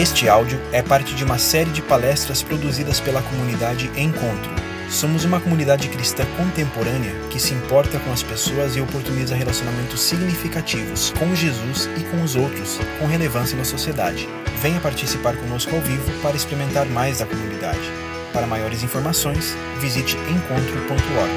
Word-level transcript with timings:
Este 0.00 0.30
áudio 0.30 0.58
é 0.72 0.80
parte 0.80 1.14
de 1.14 1.22
uma 1.22 1.36
série 1.36 1.68
de 1.72 1.82
palestras 1.82 2.42
produzidas 2.42 2.98
pela 2.98 3.20
comunidade 3.20 3.90
Encontro. 3.94 4.50
Somos 4.88 5.26
uma 5.26 5.38
comunidade 5.38 5.90
cristã 5.90 6.24
contemporânea 6.38 7.12
que 7.28 7.38
se 7.38 7.52
importa 7.52 8.00
com 8.00 8.10
as 8.10 8.22
pessoas 8.22 8.76
e 8.76 8.80
oportuniza 8.80 9.34
relacionamentos 9.34 10.00
significativos 10.00 11.12
com 11.18 11.34
Jesus 11.34 11.84
e 11.98 12.04
com 12.04 12.22
os 12.22 12.34
outros, 12.34 12.78
com 12.98 13.04
relevância 13.04 13.58
na 13.58 13.64
sociedade. 13.64 14.26
Venha 14.62 14.80
participar 14.80 15.36
conosco 15.36 15.74
ao 15.74 15.82
vivo 15.82 16.10
para 16.22 16.34
experimentar 16.34 16.86
mais 16.86 17.18
da 17.18 17.26
comunidade. 17.26 17.92
Para 18.32 18.46
maiores 18.46 18.82
informações, 18.82 19.54
visite 19.80 20.16
encontro.org. 20.16 21.30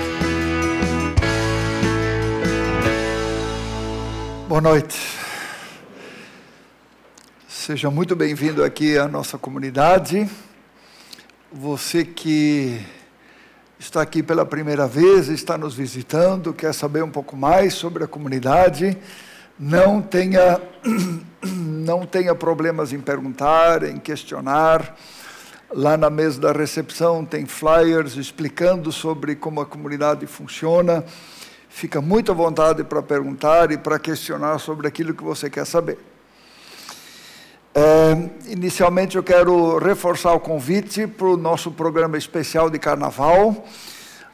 Boa 4.48 4.62
noite. 4.62 5.23
Seja 7.66 7.90
muito 7.90 8.14
bem-vindo 8.14 8.62
aqui 8.62 8.98
à 8.98 9.08
nossa 9.08 9.38
comunidade. 9.38 10.30
Você 11.50 12.04
que 12.04 12.78
está 13.80 14.02
aqui 14.02 14.22
pela 14.22 14.46
primeira 14.46 14.86
vez, 14.86 15.30
está 15.30 15.58
nos 15.58 15.74
visitando, 15.74 16.54
quer 16.54 16.74
saber 16.74 17.06
um 17.06 17.10
pouco 17.10 17.38
mais 17.38 17.74
sobre 17.74 18.04
a 18.04 18.08
comunidade, 18.08 18.98
não 19.58 20.02
tenha, 20.02 20.60
não 21.42 22.06
tenha 22.06 22.36
problemas 22.36 22.92
em 22.92 23.00
perguntar, 23.00 23.84
em 23.84 23.96
questionar. 23.96 24.98
Lá 25.72 25.96
na 25.96 26.10
mesa 26.10 26.42
da 26.42 26.52
recepção 26.52 27.24
tem 27.24 27.46
flyers 27.46 28.18
explicando 28.18 28.92
sobre 28.92 29.38
como 29.38 29.62
a 29.62 29.66
comunidade 29.66 30.28
funciona. 30.28 31.02
Fica 31.70 32.02
muito 32.02 32.30
à 32.30 32.36
vontade 32.36 32.84
para 32.84 33.02
perguntar 33.02 33.72
e 33.72 33.78
para 33.78 33.98
questionar 33.98 34.60
sobre 34.60 34.86
aquilo 34.86 35.14
que 35.14 35.24
você 35.24 35.50
quer 35.50 35.66
saber. 35.66 36.13
É, 37.76 38.30
inicialmente, 38.52 39.16
eu 39.16 39.24
quero 39.24 39.80
reforçar 39.80 40.32
o 40.34 40.40
convite 40.40 41.08
para 41.08 41.26
o 41.26 41.36
nosso 41.36 41.72
programa 41.72 42.20
especial 42.20 42.70
de 42.70 42.78
carnaval. 42.78 43.66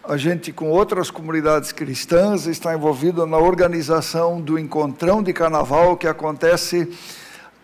A 0.03 0.17
gente, 0.17 0.51
com 0.51 0.69
outras 0.69 1.09
comunidades 1.09 1.71
cristãs, 1.71 2.47
está 2.47 2.75
envolvido 2.75 3.25
na 3.25 3.37
organização 3.37 4.41
do 4.41 4.59
encontrão 4.59 5.23
de 5.23 5.31
carnaval 5.31 5.95
que 5.95 6.05
acontece 6.05 6.91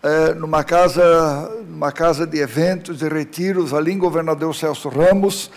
é, 0.02 0.32
numa, 0.32 0.64
casa, 0.64 1.52
numa 1.68 1.92
casa 1.92 2.26
de 2.26 2.38
eventos 2.38 3.02
e 3.02 3.08
retiros 3.08 3.74
ali 3.74 3.92
em 3.92 3.98
Governador 3.98 4.54
Celso 4.54 4.88
Ramos. 4.88 5.50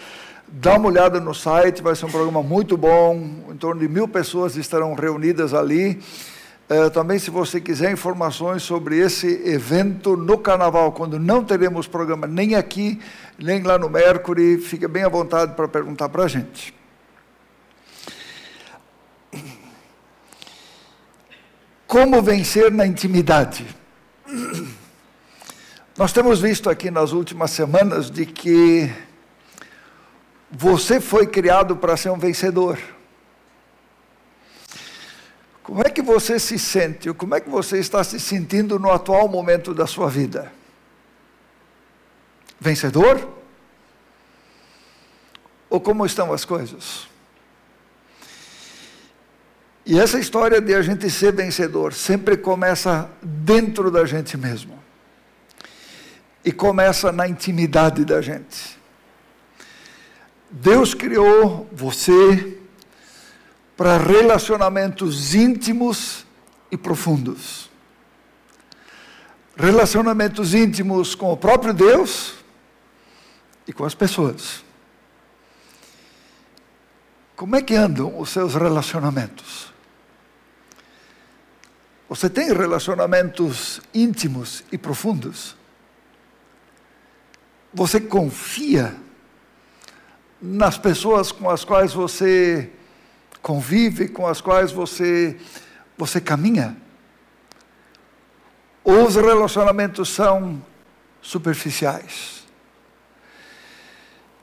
Dá 0.50 0.76
uma 0.76 0.90
olhada 0.90 1.22
no 1.22 1.34
site, 1.34 1.82
vai 1.82 1.96
ser 1.96 2.08
um 2.08 2.12
programa 2.12 2.44
muito 2.44 2.76
bom. 2.76 3.16
Em 3.50 3.56
torno 3.56 3.80
de 3.80 3.88
mil 3.88 4.08
pessoas 4.08 4.58
estarão 4.58 4.96
reunidas 4.96 5.54
ali. 5.54 6.02
É, 6.70 6.88
também, 6.88 7.18
se 7.18 7.32
você 7.32 7.60
quiser 7.60 7.92
informações 7.92 8.62
sobre 8.62 9.00
esse 9.00 9.26
evento 9.44 10.16
no 10.16 10.38
Carnaval, 10.38 10.92
quando 10.92 11.18
não 11.18 11.44
teremos 11.44 11.88
programa 11.88 12.28
nem 12.28 12.54
aqui, 12.54 13.02
nem 13.40 13.64
lá 13.64 13.80
no 13.80 13.90
Mercury, 13.90 14.60
fique 14.60 14.88
bem 14.88 15.04
à 15.04 15.10
vontade 15.10 15.56
para 15.56 15.68
perguntar 15.68 16.10
para 16.10 16.26
a 16.26 16.28
gente. 16.28 16.72
Como 21.88 22.22
vencer 22.22 22.72
na 22.72 22.86
intimidade? 22.86 23.66
Nós 25.98 26.14
temos 26.14 26.40
visto 26.40 26.70
aqui 26.70 26.92
nas 26.92 27.14
últimas 27.14 27.50
semanas 27.50 28.12
de 28.12 28.28
que 28.28 28.94
você 30.52 31.02
foi 31.02 31.26
criado 31.26 31.76
para 31.76 31.98
ser 31.98 32.12
um 32.12 32.20
vencedor. 32.20 32.78
Como 35.70 35.84
é 35.86 35.90
que 35.92 36.02
você 36.02 36.40
se 36.40 36.58
sente? 36.58 37.14
Como 37.14 37.36
é 37.36 37.40
que 37.40 37.48
você 37.48 37.78
está 37.78 38.04
se 38.04 38.20
sentindo 38.20 38.80
no 38.80 38.92
atual 38.92 39.28
momento 39.28 39.72
da 39.72 39.86
sua 39.86 40.10
vida? 40.10 40.52
Vencedor? 42.60 43.30
Ou 45.70 45.80
como 45.80 46.08
estão 46.08 46.34
as 46.34 46.44
coisas? 46.44 47.08
E 49.86 50.00
essa 50.00 50.20
história 50.20 50.60
de 50.60 50.74
a 50.74 50.82
gente 50.82 51.08
ser 51.08 51.34
vencedor 51.34 51.94
sempre 51.94 52.36
começa 52.36 53.08
dentro 53.22 53.92
da 53.92 54.06
gente 54.06 54.36
mesmo. 54.38 54.82
E 56.44 56.52
começa 56.52 57.12
na 57.12 57.28
intimidade 57.28 58.04
da 58.04 58.24
gente. 58.24 58.76
Deus 60.50 60.96
criou 60.96 61.70
você, 61.72 62.59
para 63.80 63.98
relacionamentos 63.98 65.34
íntimos 65.34 66.26
e 66.70 66.76
profundos. 66.76 67.70
Relacionamentos 69.56 70.54
íntimos 70.54 71.16
com 71.16 71.32
o 71.32 71.38
próprio 71.38 71.74
Deus 71.74 72.34
e 73.66 73.72
com 73.72 73.86
as 73.86 73.96
pessoas. 73.96 74.66
Como 77.38 77.56
é 77.56 77.62
que 77.62 77.74
andam 77.74 78.20
os 78.20 78.32
seus 78.32 78.54
relacionamentos? 78.54 79.72
Você 82.10 82.30
tem 82.30 82.52
relacionamentos 82.52 83.80
íntimos 83.94 84.62
e 84.74 84.78
profundos? 84.78 85.56
Você 87.74 88.02
confia 88.02 88.94
nas 90.42 90.78
pessoas 90.78 91.32
com 91.32 91.50
as 91.50 91.64
quais 91.64 91.94
você 91.94 92.74
convive, 93.42 94.08
com 94.08 94.28
as 94.28 94.42
quais 94.42 94.72
você, 94.72 95.38
você 95.98 96.20
caminha? 96.20 96.76
Os 98.84 99.16
relacionamentos 99.16 100.10
são 100.10 100.62
superficiais? 101.22 102.44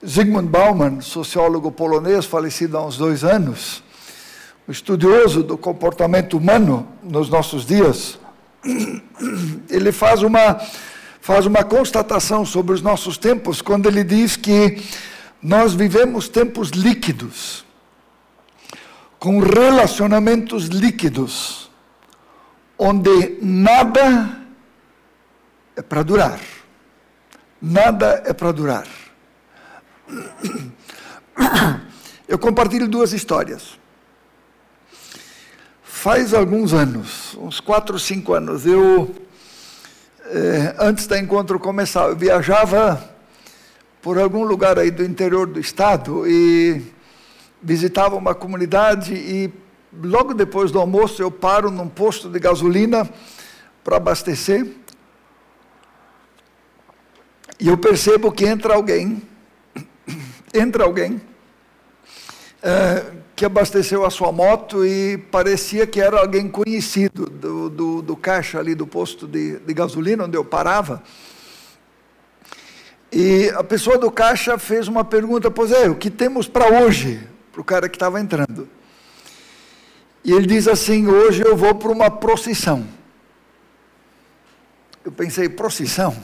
Zygmunt 0.06 0.48
Bauman, 0.48 1.00
sociólogo 1.00 1.72
polonês, 1.72 2.26
falecido 2.26 2.76
há 2.76 2.86
uns 2.86 2.96
dois 2.96 3.24
anos, 3.24 3.82
um 4.68 4.72
estudioso 4.72 5.42
do 5.42 5.56
comportamento 5.56 6.36
humano 6.36 6.86
nos 7.02 7.28
nossos 7.28 7.64
dias, 7.64 8.18
ele 9.70 9.90
faz 9.92 10.22
uma, 10.22 10.60
faz 11.20 11.46
uma 11.46 11.64
constatação 11.64 12.44
sobre 12.44 12.74
os 12.74 12.82
nossos 12.82 13.16
tempos 13.16 13.62
quando 13.62 13.88
ele 13.88 14.04
diz 14.04 14.36
que 14.36 14.82
nós 15.42 15.74
vivemos 15.74 16.28
tempos 16.28 16.70
líquidos 16.70 17.65
com 19.18 19.40
relacionamentos 19.40 20.66
líquidos, 20.66 21.70
onde 22.78 23.38
nada 23.40 24.38
é 25.74 25.82
para 25.82 26.02
durar. 26.02 26.40
Nada 27.60 28.22
é 28.26 28.32
para 28.32 28.52
durar. 28.52 28.86
Eu 32.28 32.38
compartilho 32.38 32.88
duas 32.88 33.12
histórias. 33.12 33.78
Faz 35.82 36.34
alguns 36.34 36.72
anos, 36.72 37.36
uns 37.36 37.60
quatro, 37.60 37.98
cinco 37.98 38.32
anos, 38.34 38.66
eu, 38.66 39.14
eh, 40.26 40.74
antes 40.78 41.06
da 41.06 41.18
encontro 41.18 41.58
começar, 41.58 42.04
eu 42.08 42.16
viajava 42.16 43.02
por 44.02 44.18
algum 44.18 44.44
lugar 44.44 44.78
aí 44.78 44.90
do 44.90 45.02
interior 45.02 45.46
do 45.46 45.58
estado 45.58 46.28
e 46.28 46.80
visitava 47.66 48.14
uma 48.14 48.32
comunidade 48.32 49.12
e 49.12 49.52
logo 49.92 50.32
depois 50.32 50.70
do 50.70 50.78
almoço 50.78 51.20
eu 51.20 51.32
paro 51.32 51.68
num 51.68 51.88
posto 51.88 52.28
de 52.28 52.38
gasolina 52.38 53.10
para 53.82 53.96
abastecer. 53.96 54.68
E 57.58 57.66
eu 57.66 57.76
percebo 57.76 58.30
que 58.30 58.46
entra 58.46 58.74
alguém, 58.74 59.20
entra 60.54 60.84
alguém 60.84 61.20
é, 62.62 63.04
que 63.34 63.44
abasteceu 63.44 64.04
a 64.04 64.10
sua 64.10 64.30
moto 64.30 64.86
e 64.86 65.18
parecia 65.18 65.88
que 65.88 66.00
era 66.00 66.20
alguém 66.20 66.48
conhecido 66.48 67.28
do, 67.28 67.68
do, 67.68 68.02
do 68.02 68.16
caixa 68.16 68.60
ali 68.60 68.76
do 68.76 68.86
posto 68.86 69.26
de, 69.26 69.58
de 69.58 69.74
gasolina 69.74 70.24
onde 70.24 70.36
eu 70.36 70.44
parava. 70.44 71.02
E 73.10 73.50
a 73.56 73.64
pessoa 73.64 73.98
do 73.98 74.08
caixa 74.08 74.56
fez 74.56 74.86
uma 74.86 75.04
pergunta, 75.04 75.50
pois 75.50 75.72
é, 75.72 75.90
o 75.90 75.96
que 75.96 76.10
temos 76.10 76.46
para 76.46 76.80
hoje? 76.80 77.34
Para 77.56 77.62
o 77.62 77.64
cara 77.64 77.88
que 77.88 77.96
estava 77.96 78.20
entrando. 78.20 78.68
E 80.22 80.30
ele 80.30 80.46
diz 80.46 80.68
assim: 80.68 81.06
Hoje 81.06 81.42
eu 81.42 81.56
vou 81.56 81.74
para 81.74 81.90
uma 81.90 82.10
procissão. 82.10 82.86
Eu 85.02 85.10
pensei: 85.10 85.48
procissão? 85.48 86.14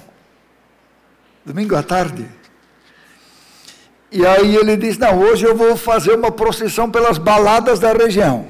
Domingo 1.42 1.74
à 1.74 1.82
tarde? 1.82 2.28
E 4.10 4.26
aí 4.26 4.56
ele 4.56 4.76
diz: 4.76 4.98
Não, 4.98 5.20
hoje 5.20 5.46
eu 5.46 5.56
vou 5.56 5.74
fazer 5.74 6.12
uma 6.12 6.30
procissão 6.30 6.90
pelas 6.90 7.16
baladas 7.16 7.80
da 7.80 7.94
região. 7.94 8.46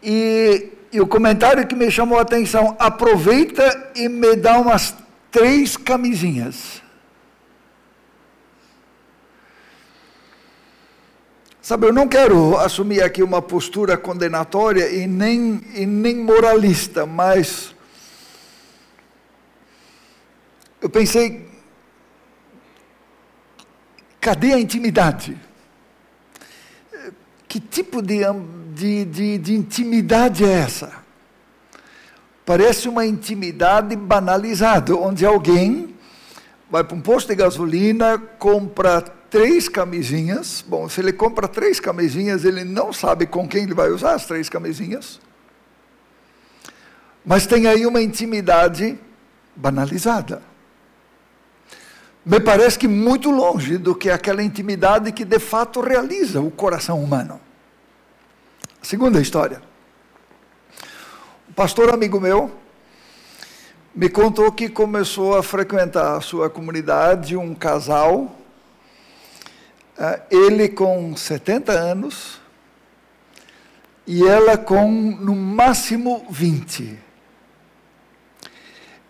E, 0.00 0.70
e 0.92 1.00
o 1.00 1.08
comentário 1.08 1.66
que 1.66 1.74
me 1.74 1.90
chamou 1.90 2.20
a 2.20 2.22
atenção: 2.22 2.76
aproveita 2.78 3.90
e 3.96 4.08
me 4.08 4.36
dá 4.36 4.60
umas 4.60 4.94
três 5.32 5.76
camisinhas. 5.76 6.81
Sabe, 11.64 11.86
eu 11.86 11.92
não 11.92 12.08
quero 12.08 12.58
assumir 12.58 13.04
aqui 13.04 13.22
uma 13.22 13.40
postura 13.40 13.96
condenatória 13.96 14.90
e 14.90 15.06
nem, 15.06 15.60
e 15.72 15.86
nem 15.86 16.16
moralista, 16.16 17.06
mas 17.06 17.72
eu 20.80 20.90
pensei, 20.90 21.48
cadê 24.20 24.54
a 24.54 24.58
intimidade? 24.58 25.40
Que 27.46 27.60
tipo 27.60 28.02
de, 28.02 28.22
de, 28.74 29.04
de, 29.04 29.38
de 29.38 29.54
intimidade 29.54 30.44
é 30.44 30.50
essa? 30.50 30.92
Parece 32.44 32.88
uma 32.88 33.06
intimidade 33.06 33.94
banalizada, 33.94 34.96
onde 34.96 35.24
alguém 35.24 35.94
vai 36.68 36.82
para 36.82 36.96
um 36.96 37.00
posto 37.00 37.28
de 37.28 37.36
gasolina, 37.36 38.18
compra 38.18 39.21
três 39.32 39.66
camisinhas. 39.66 40.62
Bom, 40.68 40.86
se 40.90 41.00
ele 41.00 41.10
compra 41.10 41.48
três 41.48 41.80
camisinhas, 41.80 42.44
ele 42.44 42.64
não 42.64 42.92
sabe 42.92 43.26
com 43.26 43.48
quem 43.48 43.62
ele 43.62 43.74
vai 43.74 43.88
usar 43.88 44.12
as 44.12 44.26
três 44.26 44.50
camisinhas. 44.50 45.18
Mas 47.24 47.46
tem 47.46 47.66
aí 47.66 47.86
uma 47.86 48.02
intimidade 48.02 48.98
banalizada. 49.56 50.42
Me 52.26 52.38
parece 52.38 52.78
que 52.78 52.86
muito 52.86 53.30
longe 53.30 53.78
do 53.78 53.94
que 53.94 54.10
aquela 54.10 54.42
intimidade 54.42 55.10
que 55.12 55.24
de 55.24 55.38
fato 55.38 55.80
realiza 55.80 56.40
o 56.42 56.50
coração 56.50 57.02
humano. 57.02 57.40
Segunda 58.82 59.18
história. 59.18 59.62
Um 61.48 61.54
pastor 61.54 61.92
amigo 61.92 62.20
meu 62.20 62.50
me 63.94 64.10
contou 64.10 64.52
que 64.52 64.68
começou 64.68 65.38
a 65.38 65.42
frequentar 65.42 66.16
a 66.16 66.20
sua 66.20 66.50
comunidade 66.50 67.36
um 67.36 67.54
casal, 67.54 68.41
ele 70.30 70.68
com 70.68 71.14
70 71.16 71.72
anos 71.72 72.40
e 74.06 74.26
ela 74.26 74.56
com 74.56 74.90
no 74.90 75.34
máximo 75.34 76.26
20. 76.28 76.98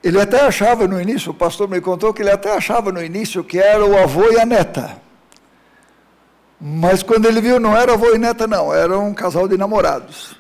Ele 0.03 0.21
até 0.21 0.41
achava 0.41 0.87
no 0.89 1.01
início, 1.01 1.31
o 1.31 1.35
pastor 1.35 1.69
me 1.69 1.81
contou 1.81 2.13
que 2.13 2.23
ele 2.23 2.31
até 2.31 2.55
achava 2.55 2.91
no 2.91 3.03
início 3.03 3.45
que 3.45 3.59
era 3.59 3.85
o 3.85 3.97
avô 3.97 4.31
e 4.31 4.41
a 4.41 4.45
neta. 4.45 5.01
Mas 6.61 7.03
quando 7.03 7.27
ele 7.27 7.41
viu, 7.41 7.59
não 7.59 7.77
era 7.77 7.95
avô 7.95 8.15
e 8.15 8.19
neta, 8.19 8.47
não, 8.47 8.75
era 8.75 8.99
um 8.99 9.15
casal 9.15 9.49
de 9.49 9.57
namorados. 9.57 10.37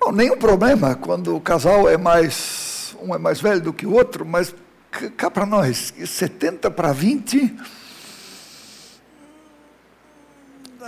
Bom, 0.00 0.12
nenhum 0.12 0.36
problema 0.36 0.94
quando 0.94 1.36
o 1.36 1.40
casal 1.40 1.88
é 1.88 1.96
mais, 1.96 2.96
um 3.00 3.14
é 3.14 3.18
mais 3.18 3.40
velho 3.40 3.60
do 3.60 3.72
que 3.72 3.86
o 3.86 3.92
outro, 3.92 4.24
mas 4.24 4.54
cá 5.16 5.30
para 5.30 5.44
nós, 5.44 5.92
70 6.06 6.70
para 6.70 6.92
20, 6.92 7.56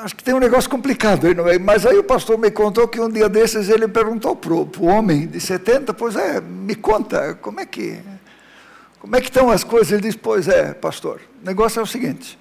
acho 0.02 0.14
que 0.14 0.22
tem 0.22 0.34
um 0.34 0.38
negócio 0.38 0.69
complicado 0.69 1.26
aí 1.26 1.34
no 1.34 1.44
meio. 1.44 1.60
Mas 1.60 1.87
aí 1.87 1.98
o 1.98 2.04
pastor 2.04 2.38
me 2.38 2.50
contou 2.50 2.87
que 2.87 3.00
um 3.00 3.08
dia 3.08 3.28
desses 3.28 3.69
ele 3.69 3.88
perguntou 3.88 4.37
para 4.37 4.52
o 4.52 4.84
homem 4.84 5.26
de 5.26 5.40
70, 5.40 5.94
pois 5.94 6.16
é, 6.16 6.40
me 6.40 6.75
conta, 6.75 7.34
como 7.34 7.60
é 7.60 7.66
que 7.66 8.00
como 8.98 9.14
é 9.14 9.20
que 9.20 9.28
estão 9.28 9.52
as 9.52 9.62
coisas? 9.62 9.93
Ele 9.93 10.02
disse, 10.02 10.19
pois 10.19 10.48
é, 10.48 10.75
pastor, 10.75 11.20
o 11.40 11.46
negócio 11.46 11.78
é 11.78 11.82
o 11.82 11.87
seguinte, 11.87 12.37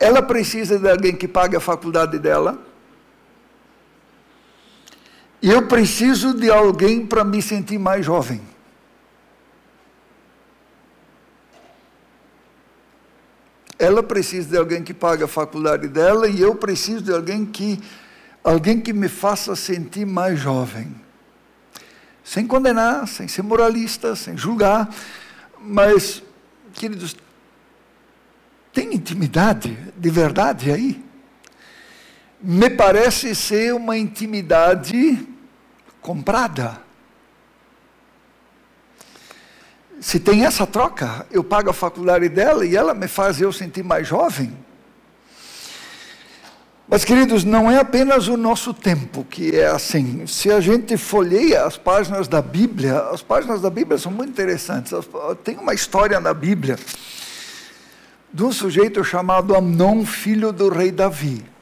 ela 0.00 0.22
precisa 0.22 0.78
de 0.78 0.88
alguém 0.88 1.14
que 1.14 1.28
pague 1.28 1.56
a 1.56 1.60
faculdade 1.60 2.18
dela, 2.18 2.58
e 5.42 5.50
eu 5.50 5.66
preciso 5.66 6.32
de 6.32 6.50
alguém 6.50 7.04
para 7.04 7.22
me 7.22 7.42
sentir 7.42 7.78
mais 7.78 8.06
jovem. 8.06 8.40
Ela 13.84 14.02
precisa 14.02 14.48
de 14.48 14.56
alguém 14.56 14.82
que 14.82 14.94
pague 14.94 15.22
a 15.22 15.28
faculdade 15.28 15.88
dela 15.88 16.26
e 16.26 16.40
eu 16.40 16.54
preciso 16.54 17.02
de 17.02 17.12
alguém 17.12 17.44
que 17.44 17.78
alguém 18.42 18.80
que 18.80 18.92
me 18.94 19.08
faça 19.08 19.54
sentir 19.54 20.06
mais 20.06 20.38
jovem. 20.38 20.94
Sem 22.22 22.46
condenar, 22.46 23.06
sem 23.06 23.28
ser 23.28 23.42
moralista, 23.42 24.16
sem 24.16 24.38
julgar, 24.38 24.88
mas 25.60 26.22
queridos, 26.72 27.14
tem 28.72 28.94
intimidade 28.94 29.76
de 29.96 30.10
verdade 30.10 30.70
aí? 30.70 31.04
Me 32.40 32.70
parece 32.70 33.34
ser 33.34 33.74
uma 33.74 33.98
intimidade 33.98 35.28
comprada. 36.00 36.83
Se 40.04 40.20
tem 40.20 40.44
essa 40.44 40.66
troca, 40.66 41.26
eu 41.30 41.42
pago 41.42 41.70
a 41.70 41.72
faculdade 41.72 42.28
dela 42.28 42.66
e 42.66 42.76
ela 42.76 42.92
me 42.92 43.08
faz 43.08 43.40
eu 43.40 43.50
sentir 43.50 43.82
mais 43.82 44.06
jovem. 44.06 44.54
Mas, 46.86 47.06
queridos, 47.06 47.42
não 47.42 47.70
é 47.70 47.78
apenas 47.78 48.28
o 48.28 48.36
nosso 48.36 48.74
tempo 48.74 49.24
que 49.24 49.58
é 49.58 49.66
assim. 49.66 50.26
Se 50.26 50.52
a 50.52 50.60
gente 50.60 50.98
folheia 50.98 51.64
as 51.64 51.78
páginas 51.78 52.28
da 52.28 52.42
Bíblia, 52.42 52.98
as 53.04 53.22
páginas 53.22 53.62
da 53.62 53.70
Bíblia 53.70 53.96
são 53.96 54.12
muito 54.12 54.28
interessantes. 54.28 54.92
Tem 55.42 55.56
uma 55.56 55.72
história 55.72 56.20
na 56.20 56.34
Bíblia 56.34 56.78
de 58.30 58.44
um 58.44 58.52
sujeito 58.52 59.02
chamado 59.02 59.56
Amnon, 59.56 60.04
filho 60.04 60.52
do 60.52 60.68
rei 60.68 60.92
Davi 60.92 61.53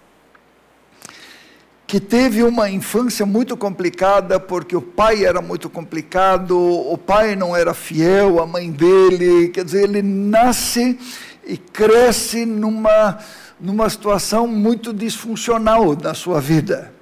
que 1.93 2.00
teve 2.00 2.43
uma 2.43 2.71
infância 2.71 3.27
muito 3.27 3.55
complicada, 3.55 4.41
porque 4.41 4.75
o 4.75 4.81
pai 4.81 5.27
era 5.27 5.43
muito 5.43 5.69
complicado, 5.69 6.59
o 6.59 6.97
pai 6.97 7.37
não 7.37 7.55
era 7.55 7.75
fiel, 7.75 8.41
a 8.41 8.47
mãe 8.47 8.71
dele, 8.71 9.50
quer 9.50 9.62
dizer, 9.62 9.83
ele 9.83 10.00
nasce 10.00 10.99
e 11.47 11.59
cresce 11.59 12.47
numa, 12.47 13.19
numa 13.61 13.91
situação 13.91 14.47
muito 14.47 14.91
disfuncional 14.91 15.94
na 15.94 16.15
sua 16.15 16.41
vida. 16.41 16.94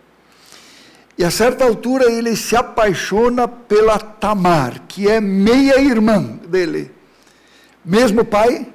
E 1.17 1.23
a 1.23 1.31
certa 1.31 1.65
altura 1.65 2.11
ele 2.11 2.35
se 2.35 2.57
apaixona 2.57 3.47
pela 3.47 3.97
Tamar, 3.97 4.89
que 4.89 5.09
é 5.09 5.21
meia-irmã 5.21 6.21
dele. 6.49 6.91
Mesmo 7.85 8.25
pai, 8.25 8.67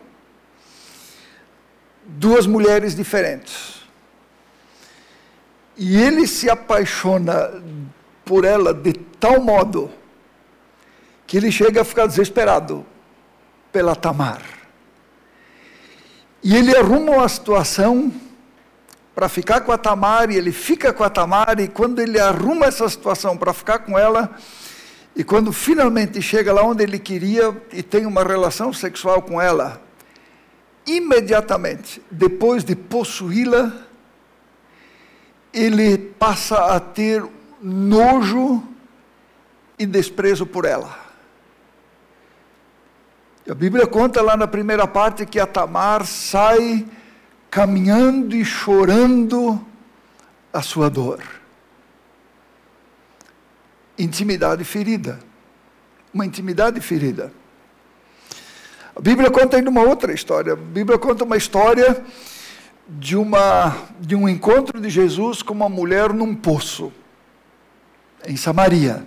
duas 2.06 2.48
mulheres 2.48 2.96
diferentes. 2.96 3.75
E 5.78 6.02
ele 6.02 6.26
se 6.28 6.50
apaixona 6.50 7.62
por 8.24 8.46
ela 8.46 8.74
de 8.74 8.94
tal 8.94 9.42
modo 9.42 9.92
que 11.28 11.38
ele 11.38 11.52
chega 11.52 11.82
a 11.82 11.86
ficar 11.86 12.08
desesperado 12.08 12.86
pela 13.72 13.96
Tamar. 13.96 14.42
E 16.44 16.56
ele 16.56 16.76
arruma 16.76 17.12
uma 17.14 17.28
situação 17.28 18.14
para 19.16 19.30
ficar 19.30 19.62
com 19.62 19.72
a 19.72 19.78
Tamar, 19.78 20.30
e 20.30 20.36
ele 20.36 20.52
fica 20.52 20.92
com 20.92 21.04
a 21.04 21.10
Tamar, 21.10 21.60
e 21.60 21.68
quando 21.68 22.02
ele 22.02 22.20
arruma 22.20 22.66
essa 22.66 22.88
situação 22.90 23.38
para 23.38 23.54
ficar 23.54 23.80
com 23.80 23.98
ela, 23.98 24.36
e 25.16 25.24
quando 25.24 25.54
finalmente 25.54 26.22
chega 26.22 26.52
lá 26.52 26.62
onde 26.62 26.84
ele 26.84 27.00
queria 27.00 27.56
e 27.72 27.82
tem 27.82 28.06
uma 28.06 28.24
relação 28.24 28.74
sexual 28.74 29.22
com 29.22 29.42
ela, 29.42 29.82
imediatamente, 30.86 32.02
depois 32.12 32.64
de 32.64 32.76
possuí-la, 32.76 33.72
ele 35.56 35.98
passa 35.98 36.76
a 36.76 36.80
ter 36.82 37.24
nojo 37.62 38.62
e 39.80 39.86
desprezo 39.86 40.46
por 40.46 40.66
ela. 40.66 41.00
A 43.50 43.54
Bíblia 43.54 43.88
conta 43.88 44.22
lá 44.22 44.36
na 44.36 44.48
primeira 44.48 44.86
parte 44.86 45.26
que 45.26 45.40
a 45.40 45.48
Tamar 45.48 46.06
sai 46.06 46.86
caminhando 47.50 48.36
e 48.36 48.44
chorando 48.44 49.66
a 50.52 50.62
sua 50.62 50.90
dor. 50.90 51.22
Intimidade 53.98 54.66
ferida. 54.66 55.20
Uma 56.14 56.26
intimidade 56.26 56.82
ferida. 56.82 57.32
A 58.94 59.00
Bíblia 59.00 59.32
conta 59.32 59.56
ainda 59.58 59.70
uma 59.70 59.84
outra 59.84 60.12
história. 60.12 60.54
A 60.54 60.58
Bíblia 60.58 60.98
conta 60.98 61.24
uma 61.24 61.38
história 61.38 62.04
de, 62.88 63.16
uma, 63.16 63.76
de 64.00 64.16
um 64.16 64.30
encontro 64.30 64.80
de 64.80 64.90
Jesus 64.90 65.42
com 65.42 65.54
uma 65.54 65.70
mulher 65.70 66.14
num 66.14 66.36
poço, 66.36 66.92
em 68.28 68.38
Samaria. 68.38 69.06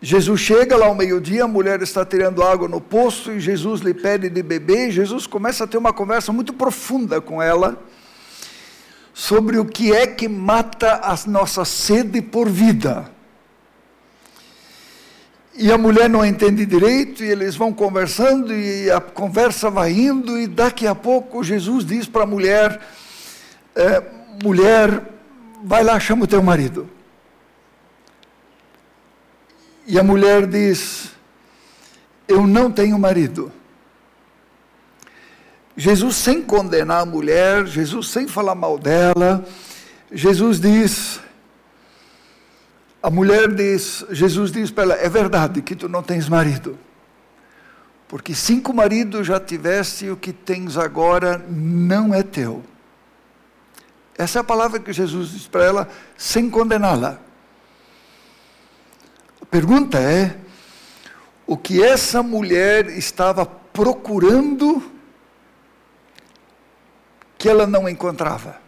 Jesus 0.00 0.40
chega 0.40 0.76
lá 0.76 0.86
ao 0.86 0.94
meio-dia, 0.94 1.44
a 1.44 1.48
mulher 1.48 1.80
está 1.82 2.04
tirando 2.04 2.42
água 2.42 2.68
no 2.68 2.80
poço 2.80 3.32
e 3.32 3.40
Jesus 3.40 3.80
lhe 3.80 3.94
pede 3.94 4.28
de 4.28 4.42
beber. 4.42 4.90
Jesus 4.90 5.26
começa 5.26 5.64
a 5.64 5.66
ter 5.66 5.78
uma 5.78 5.92
conversa 5.92 6.32
muito 6.32 6.52
profunda 6.52 7.20
com 7.20 7.42
ela 7.42 7.82
sobre 9.14 9.58
o 9.58 9.64
que 9.64 9.92
é 9.92 10.06
que 10.06 10.28
mata 10.28 11.00
a 11.02 11.16
nossa 11.28 11.64
sede 11.64 12.20
por 12.20 12.48
vida. 12.48 13.10
E 15.58 15.72
a 15.72 15.78
mulher 15.78 16.10
não 16.10 16.24
entende 16.24 16.66
direito, 16.66 17.24
e 17.24 17.30
eles 17.30 17.56
vão 17.56 17.72
conversando, 17.72 18.54
e 18.54 18.90
a 18.90 19.00
conversa 19.00 19.70
vai 19.70 19.90
indo, 19.92 20.38
e 20.38 20.46
daqui 20.46 20.86
a 20.86 20.94
pouco 20.94 21.42
Jesus 21.42 21.84
diz 21.84 22.06
para 22.06 22.24
a 22.24 22.26
mulher: 22.26 22.78
é, 23.74 24.02
mulher, 24.42 25.02
vai 25.64 25.82
lá, 25.82 25.98
chama 25.98 26.24
o 26.24 26.26
teu 26.26 26.42
marido. 26.42 26.88
E 29.86 29.98
a 29.98 30.02
mulher 30.02 30.46
diz: 30.46 31.10
Eu 32.28 32.46
não 32.46 32.70
tenho 32.70 32.98
marido. 32.98 33.50
Jesus, 35.76 36.16
sem 36.16 36.42
condenar 36.42 37.02
a 37.02 37.06
mulher, 37.06 37.66
Jesus, 37.66 38.08
sem 38.08 38.26
falar 38.26 38.54
mal 38.54 38.78
dela, 38.78 39.46
Jesus 40.10 40.58
diz: 40.58 41.20
A 43.02 43.10
mulher 43.10 43.52
diz, 43.52 44.04
Jesus 44.10 44.50
diz 44.50 44.70
para 44.70 44.84
ela: 44.84 44.94
É 44.94 45.08
verdade 45.08 45.62
que 45.62 45.76
tu 45.76 45.88
não 45.88 46.02
tens 46.02 46.28
marido, 46.28 46.78
porque 48.08 48.34
cinco 48.34 48.72
maridos 48.72 49.26
já 49.26 49.38
tiveste 49.38 50.06
e 50.06 50.10
o 50.10 50.16
que 50.16 50.32
tens 50.32 50.76
agora 50.76 51.44
não 51.48 52.14
é 52.14 52.22
teu. 52.22 52.62
Essa 54.18 54.38
é 54.38 54.40
a 54.40 54.44
palavra 54.44 54.80
que 54.80 54.92
Jesus 54.92 55.30
diz 55.30 55.46
para 55.46 55.64
ela, 55.64 55.88
sem 56.16 56.48
condená-la. 56.48 57.20
A 59.40 59.46
pergunta 59.46 59.98
é: 59.98 60.36
o 61.46 61.56
que 61.56 61.82
essa 61.82 62.22
mulher 62.22 62.88
estava 62.88 63.46
procurando 63.46 64.90
que 67.38 67.48
ela 67.48 67.66
não 67.66 67.88
encontrava? 67.88 68.65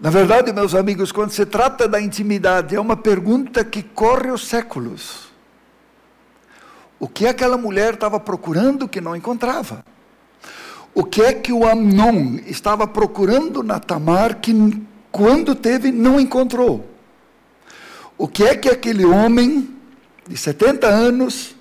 Na 0.00 0.08
verdade, 0.08 0.50
meus 0.50 0.74
amigos, 0.74 1.12
quando 1.12 1.30
se 1.30 1.44
trata 1.44 1.86
da 1.86 2.00
intimidade, 2.00 2.74
é 2.74 2.80
uma 2.80 2.96
pergunta 2.96 3.62
que 3.62 3.82
corre 3.82 4.30
os 4.30 4.48
séculos. 4.48 5.28
O 6.98 7.06
que 7.06 7.26
aquela 7.26 7.58
mulher 7.58 7.94
estava 7.94 8.18
procurando 8.18 8.88
que 8.88 8.98
não 8.98 9.14
encontrava? 9.14 9.84
O 10.94 11.04
que 11.04 11.20
é 11.20 11.34
que 11.34 11.52
o 11.52 11.68
Amnon 11.68 12.36
estava 12.46 12.86
procurando 12.86 13.62
na 13.62 13.78
Tamar 13.78 14.40
que, 14.40 14.82
quando 15.12 15.54
teve, 15.54 15.92
não 15.92 16.18
encontrou? 16.18 16.88
O 18.16 18.26
que 18.26 18.44
é 18.44 18.56
que 18.56 18.70
aquele 18.70 19.04
homem 19.04 19.68
de 20.26 20.36
70 20.36 20.86
anos, 20.86 21.54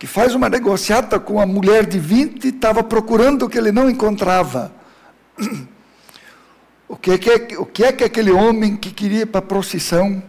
que 0.00 0.06
faz 0.06 0.34
uma 0.34 0.48
negociata 0.48 1.20
com 1.20 1.40
a 1.40 1.46
mulher 1.46 1.86
de 1.86 2.00
20, 2.00 2.48
estava 2.48 2.82
procurando 2.82 3.48
que 3.48 3.56
ele 3.56 3.70
não 3.70 3.88
encontrava? 3.88 4.72
O 6.88 6.96
que, 6.96 7.10
é 7.10 7.18
que, 7.18 7.56
o 7.56 7.66
que 7.66 7.84
é 7.84 7.92
que 7.92 8.02
aquele 8.02 8.30
homem 8.30 8.74
que 8.74 8.90
queria 8.90 9.20
ir 9.20 9.26
para 9.26 9.40
a 9.40 9.42
procissão 9.42 10.22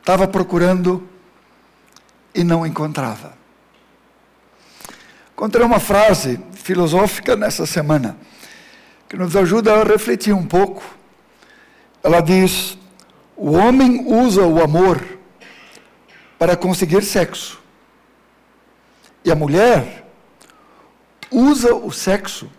estava 0.00 0.26
procurando 0.26 1.08
e 2.34 2.42
não 2.42 2.66
encontrava? 2.66 3.34
Encontrei 5.32 5.64
uma 5.64 5.78
frase 5.78 6.40
filosófica 6.54 7.36
nessa 7.36 7.66
semana 7.66 8.18
que 9.08 9.16
nos 9.16 9.36
ajuda 9.36 9.74
a 9.74 9.84
refletir 9.84 10.34
um 10.34 10.44
pouco. 10.44 10.82
Ela 12.02 12.20
diz: 12.20 12.76
o 13.36 13.52
homem 13.52 14.04
usa 14.06 14.42
o 14.42 14.60
amor 14.60 15.00
para 16.36 16.56
conseguir 16.56 17.02
sexo, 17.02 17.62
e 19.24 19.30
a 19.30 19.36
mulher 19.36 20.04
usa 21.30 21.74
o 21.74 21.92
sexo 21.92 22.50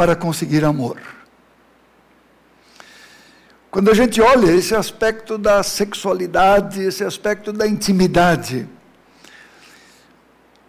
para 0.00 0.16
conseguir 0.16 0.64
amor. 0.64 0.96
Quando 3.70 3.90
a 3.90 3.94
gente 3.94 4.18
olha 4.18 4.50
esse 4.50 4.74
aspecto 4.74 5.36
da 5.36 5.62
sexualidade, 5.62 6.80
esse 6.80 7.04
aspecto 7.04 7.52
da 7.52 7.66
intimidade, 7.68 8.66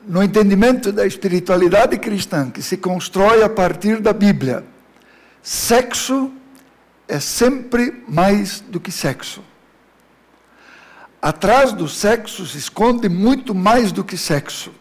no 0.06 0.22
entendimento 0.22 0.92
da 0.92 1.08
espiritualidade 1.08 1.98
cristã, 1.98 2.52
que 2.52 2.62
se 2.62 2.76
constrói 2.76 3.42
a 3.42 3.48
partir 3.48 4.02
da 4.02 4.12
Bíblia, 4.12 4.66
sexo 5.42 6.30
é 7.08 7.18
sempre 7.18 8.04
mais 8.10 8.60
do 8.60 8.82
que 8.82 8.92
sexo. 8.92 9.42
Atrás 11.22 11.72
do 11.72 11.88
sexo 11.88 12.46
se 12.46 12.58
esconde 12.58 13.08
muito 13.08 13.56
mais 13.56 13.94
do 13.94 14.04
que 14.04 14.18
sexo 14.18 14.74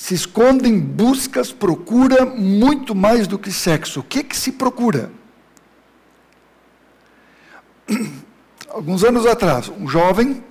se 0.00 0.14
esconde 0.14 0.68
em 0.68 0.78
buscas, 0.78 1.52
procura 1.52 2.24
muito 2.24 2.94
mais 2.94 3.26
do 3.26 3.36
que 3.36 3.50
sexo. 3.50 3.98
O 3.98 4.02
que, 4.02 4.22
que 4.22 4.36
se 4.36 4.52
procura? 4.52 5.10
Alguns 8.70 9.02
anos 9.02 9.26
atrás, 9.26 9.68
um 9.68 9.88
jovem, 9.88 10.42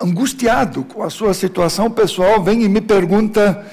angustiado 0.00 0.84
com 0.84 1.02
a 1.02 1.10
sua 1.10 1.34
situação 1.34 1.90
pessoal, 1.90 2.40
vem 2.42 2.62
e 2.62 2.68
me 2.68 2.80
pergunta: 2.80 3.66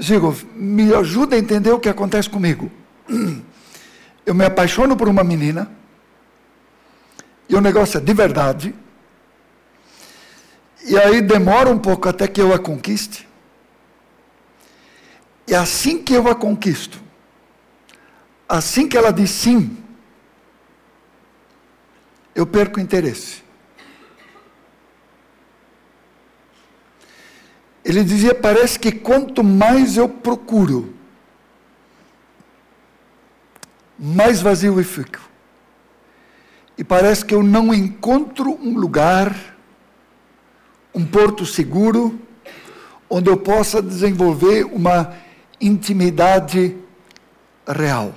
Zigo, 0.00 0.34
me 0.54 0.92
ajuda 0.94 1.36
a 1.36 1.38
entender 1.38 1.70
o 1.70 1.78
que 1.78 1.90
acontece 1.90 2.30
comigo. 2.30 2.72
Eu 4.24 4.34
me 4.34 4.46
apaixono 4.46 4.96
por 4.96 5.06
uma 5.06 5.22
menina, 5.22 5.70
e 7.46 7.54
o 7.54 7.60
negócio 7.60 7.98
é 7.98 8.00
de 8.00 8.14
verdade 8.14 8.74
e 10.84 10.96
aí 10.98 11.20
demora 11.20 11.70
um 11.70 11.78
pouco 11.78 12.08
até 12.08 12.26
que 12.26 12.40
eu 12.40 12.52
a 12.52 12.58
conquiste. 12.58 13.28
E 15.46 15.54
assim 15.54 16.02
que 16.02 16.12
eu 16.12 16.28
a 16.28 16.34
conquisto, 16.34 17.00
assim 18.48 18.88
que 18.88 18.96
ela 18.96 19.10
diz 19.10 19.30
sim, 19.30 19.76
eu 22.34 22.46
perco 22.46 22.78
interesse. 22.78 23.42
Ele 27.84 28.04
dizia: 28.04 28.34
parece 28.34 28.78
que 28.78 28.92
quanto 28.92 29.42
mais 29.42 29.96
eu 29.96 30.08
procuro, 30.08 30.94
mais 33.98 34.42
vazio 34.42 34.78
eu 34.78 34.84
fico. 34.84 35.18
E 36.76 36.84
parece 36.84 37.24
que 37.24 37.34
eu 37.34 37.42
não 37.42 37.74
encontro 37.74 38.52
um 38.62 38.78
lugar 38.78 39.57
um 40.94 41.04
porto 41.04 41.44
seguro, 41.46 42.18
onde 43.08 43.30
eu 43.30 43.36
possa 43.36 43.80
desenvolver 43.82 44.64
uma 44.64 45.14
intimidade 45.60 46.76
real. 47.66 48.14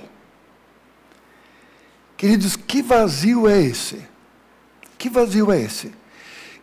Queridos, 2.16 2.56
que 2.56 2.82
vazio 2.82 3.48
é 3.48 3.60
esse? 3.60 4.00
Que 4.96 5.08
vazio 5.08 5.50
é 5.50 5.60
esse? 5.60 5.92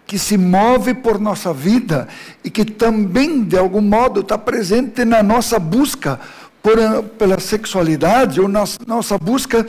Que 0.05 0.17
se 0.17 0.37
move 0.37 0.93
por 0.93 1.19
nossa 1.19 1.53
vida 1.53 2.07
e 2.43 2.49
que 2.49 2.63
também, 2.63 3.43
de 3.43 3.57
algum 3.57 3.81
modo, 3.81 4.21
está 4.21 4.37
presente 4.37 5.03
na 5.03 5.21
nossa 5.21 5.59
busca 5.59 6.19
por, 6.63 6.77
pela 7.17 7.39
sexualidade 7.39 8.39
ou 8.39 8.47
na 8.47 8.63
nossa 8.87 9.17
busca 9.17 9.65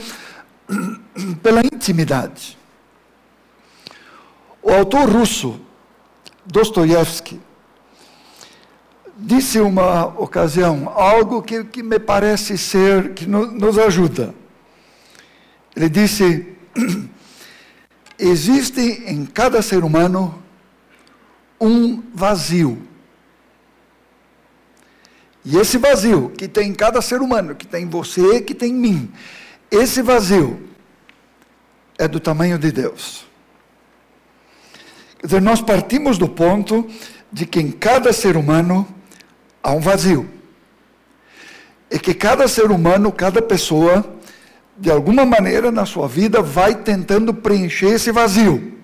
pela 1.43 1.61
intimidade. 1.61 2.57
O 4.63 4.71
autor 4.71 5.09
russo 5.09 5.59
Dostoiévski 6.45 7.39
disse 9.21 9.59
uma 9.59 10.05
ocasião 10.05 10.89
algo 10.89 11.41
que, 11.41 11.63
que 11.63 11.83
me 11.83 11.99
parece 11.99 12.57
ser, 12.57 13.13
que 13.13 13.27
no, 13.27 13.45
nos 13.45 13.77
ajuda. 13.77 14.33
Ele 15.75 15.89
disse: 15.89 16.55
existe 18.17 18.81
em 19.05 19.25
cada 19.25 19.61
ser 19.61 19.83
humano 19.83 20.41
um 21.59 22.01
vazio. 22.13 22.81
E 25.43 25.57
esse 25.57 25.77
vazio 25.77 26.31
que 26.37 26.47
tem 26.47 26.69
em 26.69 26.73
cada 26.73 27.01
ser 27.01 27.21
humano, 27.21 27.55
que 27.55 27.65
tem 27.65 27.83
em 27.83 27.89
você, 27.89 28.41
que 28.41 28.53
tem 28.53 28.71
em 28.71 28.75
mim, 28.75 29.11
esse 29.69 30.01
vazio 30.01 30.67
é 31.97 32.07
do 32.07 32.19
tamanho 32.19 32.59
de 32.59 32.71
Deus. 32.71 33.25
Dizer, 35.23 35.41
nós 35.41 35.61
partimos 35.61 36.17
do 36.17 36.27
ponto 36.27 36.87
de 37.31 37.45
que 37.45 37.59
em 37.59 37.71
cada 37.71 38.11
ser 38.11 38.35
humano 38.35 38.87
há 39.61 39.71
um 39.71 39.79
vazio. 39.79 40.29
E 41.89 41.99
que 41.99 42.13
cada 42.13 42.47
ser 42.47 42.71
humano, 42.71 43.11
cada 43.11 43.41
pessoa, 43.41 44.05
de 44.77 44.89
alguma 44.89 45.25
maneira 45.25 45.71
na 45.71 45.85
sua 45.85 46.07
vida, 46.07 46.41
vai 46.41 46.75
tentando 46.75 47.33
preencher 47.33 47.95
esse 47.95 48.11
vazio. 48.11 48.79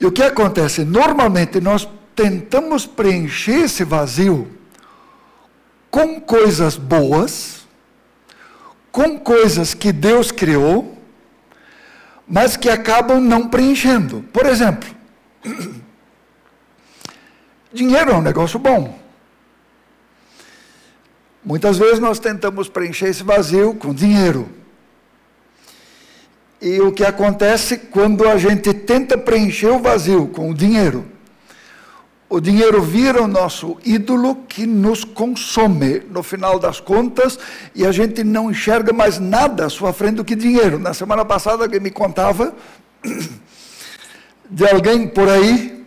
E 0.00 0.06
o 0.06 0.12
que 0.12 0.22
acontece? 0.22 0.84
Normalmente 0.84 1.60
nós 1.60 1.88
tentamos 2.14 2.86
preencher 2.86 3.64
esse 3.64 3.82
vazio 3.82 4.48
com 5.90 6.20
coisas 6.20 6.76
boas, 6.76 7.66
com 8.92 9.18
coisas 9.18 9.74
que 9.74 9.90
Deus 9.90 10.30
criou, 10.30 10.97
mas 12.28 12.56
que 12.56 12.68
acabam 12.68 13.20
não 13.20 13.48
preenchendo. 13.48 14.24
Por 14.32 14.44
exemplo, 14.44 14.88
dinheiro 17.72 18.10
é 18.10 18.14
um 18.14 18.22
negócio 18.22 18.58
bom. 18.58 18.98
Muitas 21.42 21.78
vezes 21.78 21.98
nós 21.98 22.18
tentamos 22.18 22.68
preencher 22.68 23.06
esse 23.08 23.22
vazio 23.22 23.74
com 23.74 23.94
dinheiro. 23.94 24.48
E 26.60 26.80
o 26.80 26.92
que 26.92 27.04
acontece 27.04 27.78
quando 27.78 28.28
a 28.28 28.36
gente 28.36 28.74
tenta 28.74 29.16
preencher 29.16 29.68
o 29.68 29.78
vazio 29.78 30.26
com 30.26 30.50
o 30.50 30.54
dinheiro? 30.54 31.06
O 32.30 32.40
dinheiro 32.40 32.82
vira 32.82 33.22
o 33.22 33.26
nosso 33.26 33.78
ídolo 33.82 34.36
que 34.46 34.66
nos 34.66 35.02
consome 35.02 36.00
no 36.10 36.22
final 36.22 36.58
das 36.58 36.78
contas 36.78 37.38
e 37.74 37.86
a 37.86 37.92
gente 37.92 38.22
não 38.22 38.50
enxerga 38.50 38.92
mais 38.92 39.18
nada 39.18 39.64
à 39.64 39.70
sua 39.70 39.94
frente 39.94 40.16
do 40.16 40.24
que 40.24 40.36
dinheiro. 40.36 40.78
Na 40.78 40.92
semana 40.92 41.24
passada 41.24 41.64
alguém 41.64 41.80
me 41.80 41.90
contava 41.90 42.54
de 44.50 44.68
alguém 44.68 45.08
por 45.08 45.26
aí 45.26 45.86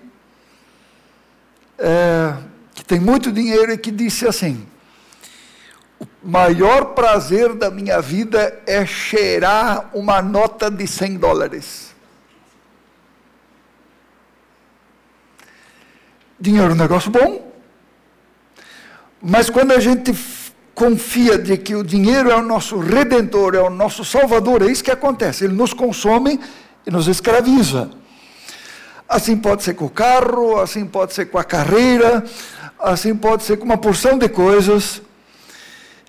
é, 1.78 2.34
que 2.74 2.84
tem 2.86 3.00
muito 3.00 3.32
dinheiro 3.32 3.72
e 3.72 3.78
que 3.78 3.92
disse 3.92 4.28
assim: 4.28 4.66
o 6.00 6.08
maior 6.24 6.94
prazer 6.96 7.54
da 7.54 7.70
minha 7.70 8.02
vida 8.02 8.60
é 8.66 8.84
cheirar 8.84 9.92
uma 9.94 10.24
nota 10.24 10.72
de 10.72 10.88
100 10.88 11.18
dólares. 11.18 11.91
Dinheiro 16.42 16.72
é 16.72 16.74
um 16.74 16.76
negócio 16.76 17.12
bom, 17.12 17.54
mas 19.22 19.48
quando 19.48 19.74
a 19.74 19.80
gente 19.80 20.12
confia 20.74 21.38
de 21.38 21.56
que 21.56 21.76
o 21.76 21.84
dinheiro 21.84 22.32
é 22.32 22.36
o 22.36 22.42
nosso 22.42 22.80
redentor, 22.80 23.54
é 23.54 23.62
o 23.62 23.70
nosso 23.70 24.04
salvador, 24.04 24.64
é 24.64 24.72
isso 24.72 24.84
que 24.84 24.90
acontece. 24.90 25.44
Ele 25.44 25.54
nos 25.54 25.72
consome 25.72 26.40
e 26.84 26.90
nos 26.90 27.08
escraviza. 27.08 27.92
Assim 29.08 29.38
pode 29.38 29.62
ser 29.62 29.76
com 29.76 29.86
o 29.86 29.90
carro, 29.90 30.60
assim 30.60 30.84
pode 30.84 31.14
ser 31.14 31.26
com 31.28 31.38
a 31.38 31.44
carreira, 31.44 32.24
assim 32.80 33.16
pode 33.16 33.44
ser 33.44 33.58
com 33.58 33.66
uma 33.66 33.78
porção 33.78 34.18
de 34.18 34.28
coisas. 34.28 35.00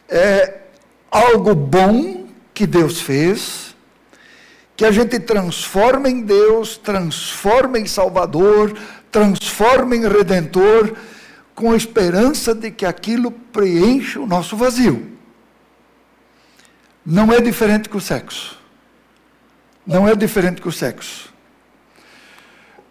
É 0.09 0.61
algo 1.11 1.55
bom 1.55 2.27
que 2.55 2.67
Deus 2.67 3.03
fez, 3.03 3.77
que 4.75 4.87
a 4.87 4.91
gente 4.91 5.21
transforma 5.21 6.09
em 6.09 6.23
Deus, 6.23 6.79
transforma 6.79 7.79
em 7.79 7.85
Salvador, 7.85 8.73
transforma 9.13 9.95
em 9.95 10.09
Redentor, 10.09 10.97
com 11.55 11.73
a 11.73 11.77
esperança 11.77 12.55
de 12.55 12.71
que 12.71 12.87
aquilo 12.87 13.31
preencha 13.31 14.19
o 14.19 14.27
nosso 14.27 14.57
vazio. 14.57 15.13
Não 17.05 17.31
é 17.31 17.41
diferente 17.41 17.91
com 17.91 17.99
o 17.99 18.01
sexo. 18.01 18.59
Não 19.87 20.09
é 20.09 20.17
diferente 20.17 20.63
com 20.63 20.71
o 20.71 20.73
sexo. 20.73 21.33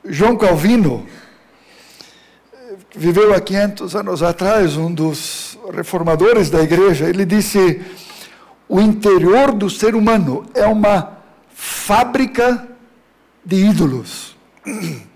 João 0.06 0.38
Calvino 0.38 1.08
viveu 2.96 3.34
há 3.34 3.42
500 3.42 3.96
anos 3.96 4.24
atrás, 4.24 4.78
um 4.78 4.94
dos 4.94 5.58
reformadores 5.74 6.50
da 6.50 6.62
igreja, 6.62 7.10
ele 7.10 7.25
disse: 7.25 7.82
o 8.68 8.80
interior 8.80 9.54
do 9.54 9.70
ser 9.70 9.96
humano 9.96 10.46
é 10.54 10.66
uma 10.66 11.18
fábrica 11.54 12.68
de 13.44 13.66
ídolos. 13.66 14.36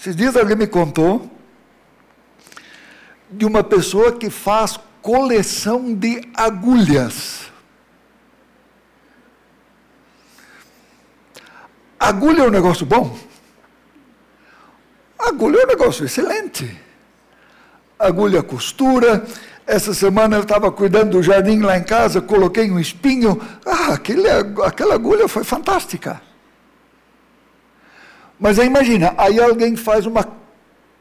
Esses 0.00 0.14
dias 0.14 0.36
alguém 0.36 0.54
me 0.54 0.68
contou 0.68 1.28
de 3.28 3.44
uma 3.44 3.64
pessoa 3.64 4.12
que 4.12 4.30
faz 4.30 4.78
coleção 5.02 5.92
de 5.92 6.22
agulhas. 6.34 7.50
Agulha 11.98 12.42
é 12.42 12.46
um 12.46 12.50
negócio 12.50 12.86
bom? 12.86 13.18
Agulha 15.18 15.62
é 15.62 15.64
um 15.64 15.68
negócio 15.68 16.04
excelente. 16.04 16.80
Agulha 17.98 18.40
costura. 18.40 19.26
Essa 19.66 19.92
semana 19.92 20.36
eu 20.36 20.42
estava 20.42 20.70
cuidando 20.70 21.18
do 21.18 21.22
jardim 21.24 21.58
lá 21.58 21.76
em 21.76 21.82
casa, 21.82 22.20
coloquei 22.20 22.70
um 22.70 22.78
espinho. 22.78 23.40
Ah, 23.66 23.94
aquele, 23.94 24.28
aquela 24.64 24.94
agulha 24.94 25.26
foi 25.26 25.42
fantástica. 25.42 26.27
Mas 28.38 28.58
aí 28.58 28.66
imagina, 28.66 29.14
aí 29.16 29.40
alguém 29.40 29.74
faz 29.76 30.06
uma 30.06 30.28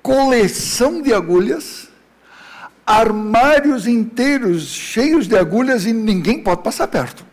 coleção 0.02 1.02
de 1.02 1.14
agulhas, 1.14 1.90
armários 2.86 3.86
inteiros 3.86 4.64
cheios 4.68 5.28
de 5.28 5.38
agulhas 5.38 5.86
e 5.86 5.94
ninguém 5.94 6.42
pode 6.42 6.64
passar 6.64 6.88
perto. 6.88 7.26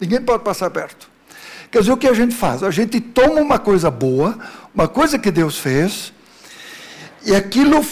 Ninguém 0.00 0.20
pode 0.20 0.42
passar 0.42 0.68
perto. 0.70 1.08
Quer 1.70 1.78
dizer, 1.78 1.92
o 1.92 1.96
que 1.96 2.08
a 2.08 2.12
gente 2.12 2.34
faz? 2.34 2.62
A 2.62 2.70
gente 2.70 3.00
toma 3.00 3.40
uma 3.40 3.58
coisa 3.58 3.90
boa, 3.90 4.38
uma 4.74 4.88
coisa 4.88 5.18
que 5.18 5.30
Deus 5.30 5.58
fez, 5.58 6.12
e 7.24 7.34
aquilo 7.34 7.82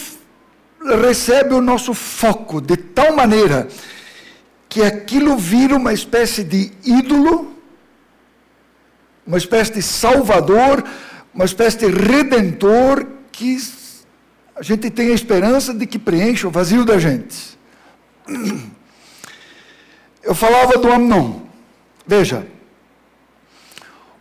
recebe 1.02 1.54
o 1.54 1.60
nosso 1.60 1.94
foco 1.94 2.60
de 2.60 2.76
tal 2.76 3.14
maneira 3.14 3.68
que 4.68 4.82
aquilo 4.82 5.36
vira 5.36 5.76
uma 5.76 5.92
espécie 5.92 6.44
de 6.44 6.72
ídolo, 6.84 7.54
uma 9.26 9.38
espécie 9.38 9.72
de 9.72 9.82
salvador, 9.82 10.84
uma 11.34 11.44
espécie 11.44 11.78
de 11.78 11.86
redentor 11.86 13.06
que 13.30 13.56
a 14.54 14.62
gente 14.62 14.90
tem 14.90 15.08
a 15.08 15.14
esperança 15.14 15.72
de 15.72 15.86
que 15.86 15.98
preencha 15.98 16.48
o 16.48 16.50
vazio 16.50 16.84
da 16.84 16.98
gente. 16.98 17.58
Eu 20.22 20.34
falava 20.34 20.76
do 20.76 20.92
Amnon. 20.92 21.40
Veja, 22.06 22.46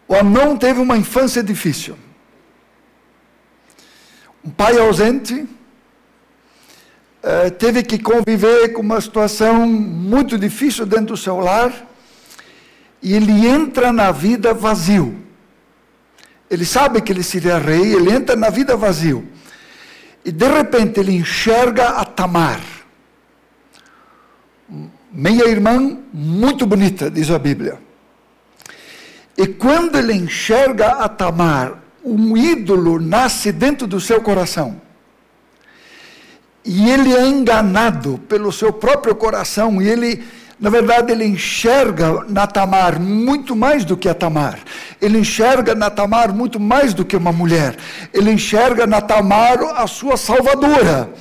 o 0.07 0.15
Amnon 0.15 0.55
teve 0.57 0.79
uma 0.79 0.97
infância 0.97 1.43
difícil. 1.43 1.97
Um 4.43 4.49
pai 4.49 4.77
ausente, 4.77 5.45
eh, 7.21 7.49
teve 7.49 7.83
que 7.83 7.99
conviver 7.99 8.69
com 8.69 8.81
uma 8.81 9.01
situação 9.01 9.67
muito 9.67 10.38
difícil 10.38 10.85
dentro 10.85 11.07
do 11.07 11.17
seu 11.17 11.38
lar, 11.39 11.88
e 13.01 13.13
ele 13.13 13.47
entra 13.47 13.91
na 13.91 14.12
vida 14.12 14.53
vazio. 14.53 15.15
Ele 16.49 16.65
sabe 16.65 17.01
que 17.01 17.12
ele 17.12 17.23
seria 17.23 17.57
rei, 17.57 17.93
ele 17.93 18.12
entra 18.12 18.35
na 18.35 18.49
vida 18.49 18.75
vazio. 18.75 19.27
E 20.25 20.31
de 20.31 20.47
repente 20.47 20.99
ele 20.99 21.13
enxerga 21.13 21.89
a 21.89 22.05
Tamar, 22.05 22.59
meia 25.12 25.47
irmã 25.47 25.97
muito 26.13 26.65
bonita, 26.65 27.09
diz 27.09 27.31
a 27.31 27.39
Bíblia. 27.39 27.79
E 29.38 29.47
quando 29.47 29.97
ele 29.97 30.13
enxerga 30.13 30.88
a 30.93 31.07
Tamar, 31.07 31.79
um 32.03 32.35
ídolo 32.35 32.99
nasce 32.99 33.51
dentro 33.51 33.88
do 33.88 33.99
seu 33.99 34.21
coração. 34.21 34.81
E 36.65 36.89
ele 36.89 37.13
é 37.13 37.25
enganado 37.25 38.19
pelo 38.27 38.51
seu 38.51 38.73
próprio 38.73 39.15
coração, 39.15 39.81
e 39.81 39.88
ele, 39.88 40.23
na 40.60 40.69
verdade, 40.69 41.13
ele 41.13 41.24
enxerga 41.24 42.26
na 42.28 42.45
Tamar 42.45 43.00
muito 43.00 43.56
mais 43.56 43.86
do 43.86 43.95
que 43.95 44.10
a 44.10 44.13
Tamar. 44.13 44.60
Ele 45.02 45.19
enxerga 45.19 45.74
na 45.74 45.89
Tamar 45.89 46.34
muito 46.34 46.60
mais 46.60 46.93
do 46.93 47.06
que 47.06 47.15
uma 47.15 47.32
mulher. 47.32 47.78
Ele 48.13 48.30
enxerga 48.30 48.86
na 48.86 49.00
Tamar 49.00 49.58
a 49.78 49.88
sua 49.88 50.17
salvadora. 50.17 51.13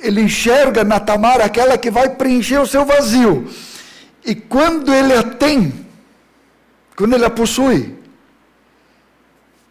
Ele 0.00 0.20
enxerga 0.22 0.84
na 0.84 1.00
Tamar 1.00 1.40
aquela 1.40 1.76
que 1.76 1.90
vai 1.90 2.10
preencher 2.10 2.58
o 2.58 2.66
seu 2.66 2.84
vazio. 2.84 3.50
E 4.24 4.36
quando 4.36 4.94
ele 4.94 5.14
a 5.14 5.24
tem, 5.24 5.72
quando 6.94 7.14
ele 7.14 7.24
a 7.24 7.30
possui, 7.30 7.98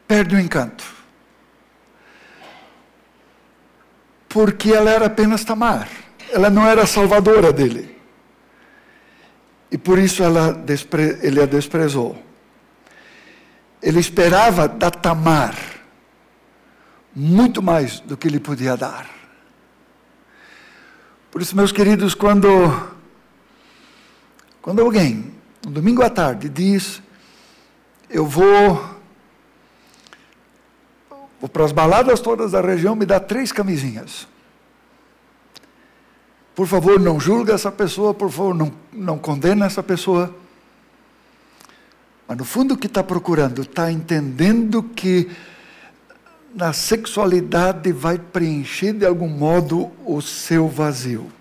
perde 0.06 0.36
o 0.36 0.40
encanto. 0.40 0.84
Porque 4.28 4.74
ela 4.74 4.92
era 4.92 5.06
apenas 5.06 5.46
Tamar, 5.46 5.88
ela 6.30 6.50
não 6.50 6.68
era 6.68 6.84
a 6.84 6.88
salvadora 6.88 7.54
dele. 7.54 8.01
E 9.72 9.78
por 9.78 9.98
isso 9.98 10.22
ele 11.22 11.42
a 11.42 11.46
desprezou. 11.46 12.22
Ele 13.82 14.00
esperava 14.00 14.68
da 14.68 14.92
Tamar 14.92 15.56
muito 17.16 17.62
mais 17.62 18.00
do 18.02 18.16
que 18.16 18.28
ele 18.28 18.40
podia 18.40 18.76
dar. 18.76 19.10
Por 21.30 21.42
isso, 21.42 21.56
meus 21.56 21.72
queridos, 21.72 22.14
quando, 22.14 22.50
quando 24.62 24.82
alguém, 24.82 25.34
um 25.66 25.72
domingo 25.72 26.04
à 26.04 26.10
tarde, 26.10 26.50
diz: 26.50 27.02
eu 28.10 28.26
vou, 28.26 29.00
vou 31.40 31.50
para 31.50 31.64
as 31.64 31.72
baladas 31.72 32.20
todas 32.20 32.52
da 32.52 32.62
região, 32.62 32.96
me 32.96 33.06
dá 33.06 33.20
três 33.20 33.52
camisinhas. 33.52 34.28
Por 36.56 36.68
favor, 36.68 37.00
não 37.00 37.20
julga 37.20 37.54
essa 37.54 37.72
pessoa, 37.72 38.14
por 38.14 38.30
favor, 38.30 38.54
não, 38.54 38.72
não 38.92 39.18
condena 39.18 39.66
essa 39.66 39.82
pessoa. 39.82 40.34
Mas 42.28 42.38
no 42.38 42.46
fundo 42.46 42.74
o 42.74 42.78
que 42.78 42.88
está 42.88 43.04
procurando, 43.04 43.62
está 43.62 43.92
entendendo 43.92 44.84
que 44.84 45.30
na 46.54 46.74
sexualidade 46.74 47.92
vai 47.92 48.18
preencher 48.18 48.94
de 48.94 49.06
algum 49.06 49.30
modo 49.30 49.92
o 50.06 50.22
seu 50.22 50.68
vazio. 50.68 51.32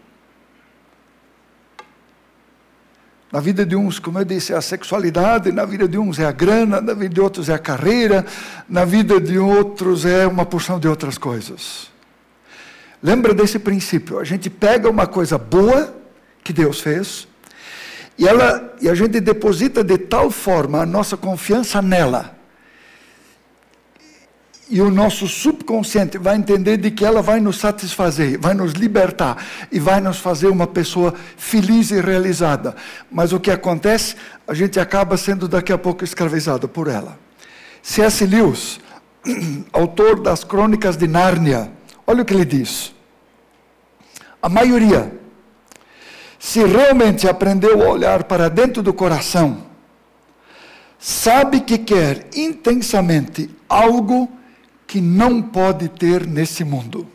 Na 3.32 3.38
vida 3.38 3.64
de 3.64 3.76
uns, 3.76 4.00
como 4.00 4.18
eu 4.18 4.24
disse, 4.24 4.52
é 4.52 4.56
a 4.56 4.60
sexualidade, 4.60 5.52
na 5.52 5.64
vida 5.64 5.86
de 5.86 5.96
uns 5.96 6.18
é 6.18 6.24
a 6.24 6.32
grana, 6.32 6.80
na 6.80 6.94
vida 6.94 7.14
de 7.14 7.20
outros 7.20 7.48
é 7.48 7.54
a 7.54 7.58
carreira, 7.58 8.26
na 8.68 8.84
vida 8.84 9.20
de 9.20 9.38
outros 9.38 10.04
é 10.04 10.26
uma 10.26 10.44
porção 10.44 10.80
de 10.80 10.88
outras 10.88 11.16
coisas. 11.16 11.90
Lembra 13.02 13.32
desse 13.32 13.58
princípio? 13.58 14.18
A 14.18 14.24
gente 14.24 14.50
pega 14.50 14.88
uma 14.88 15.06
coisa 15.06 15.38
boa 15.38 15.94
que 16.44 16.52
Deus 16.52 16.80
fez 16.80 17.26
e, 18.18 18.28
ela, 18.28 18.76
e 18.80 18.88
a 18.88 18.94
gente 18.94 19.20
deposita 19.20 19.82
de 19.82 19.96
tal 19.96 20.30
forma 20.30 20.82
a 20.82 20.86
nossa 20.86 21.16
confiança 21.16 21.80
nela 21.80 22.40
e 24.70 24.80
o 24.80 24.88
nosso 24.88 25.26
subconsciente 25.26 26.16
vai 26.16 26.36
entender 26.36 26.76
de 26.76 26.92
que 26.92 27.04
ela 27.04 27.20
vai 27.20 27.40
nos 27.40 27.58
satisfazer, 27.58 28.38
vai 28.38 28.54
nos 28.54 28.72
libertar 28.72 29.44
e 29.70 29.80
vai 29.80 30.00
nos 30.00 30.18
fazer 30.18 30.46
uma 30.46 30.66
pessoa 30.66 31.12
feliz 31.36 31.90
e 31.90 32.00
realizada. 32.00 32.76
Mas 33.10 33.32
o 33.32 33.40
que 33.40 33.50
acontece? 33.50 34.14
A 34.46 34.54
gente 34.54 34.78
acaba 34.78 35.16
sendo 35.16 35.48
daqui 35.48 35.72
a 35.72 35.78
pouco 35.78 36.04
escravizado 36.04 36.68
por 36.68 36.86
ela. 36.86 37.18
C.S. 37.82 38.24
Lewis, 38.24 38.78
autor 39.72 40.20
das 40.20 40.44
Crônicas 40.44 40.96
de 40.96 41.08
Nárnia, 41.08 41.72
olha 42.10 42.22
o 42.22 42.24
que 42.24 42.34
ele 42.34 42.44
diz. 42.44 42.92
A 44.42 44.48
maioria, 44.48 45.12
se 46.38 46.64
realmente 46.64 47.28
aprendeu 47.28 47.82
a 47.82 47.90
olhar 47.90 48.24
para 48.24 48.48
dentro 48.50 48.82
do 48.82 48.92
coração, 48.92 49.64
sabe 50.98 51.60
que 51.60 51.78
quer 51.78 52.26
intensamente 52.34 53.48
algo 53.68 54.28
que 54.86 55.00
não 55.00 55.40
pode 55.40 55.88
ter 55.88 56.26
nesse 56.26 56.64
mundo. 56.64 57.06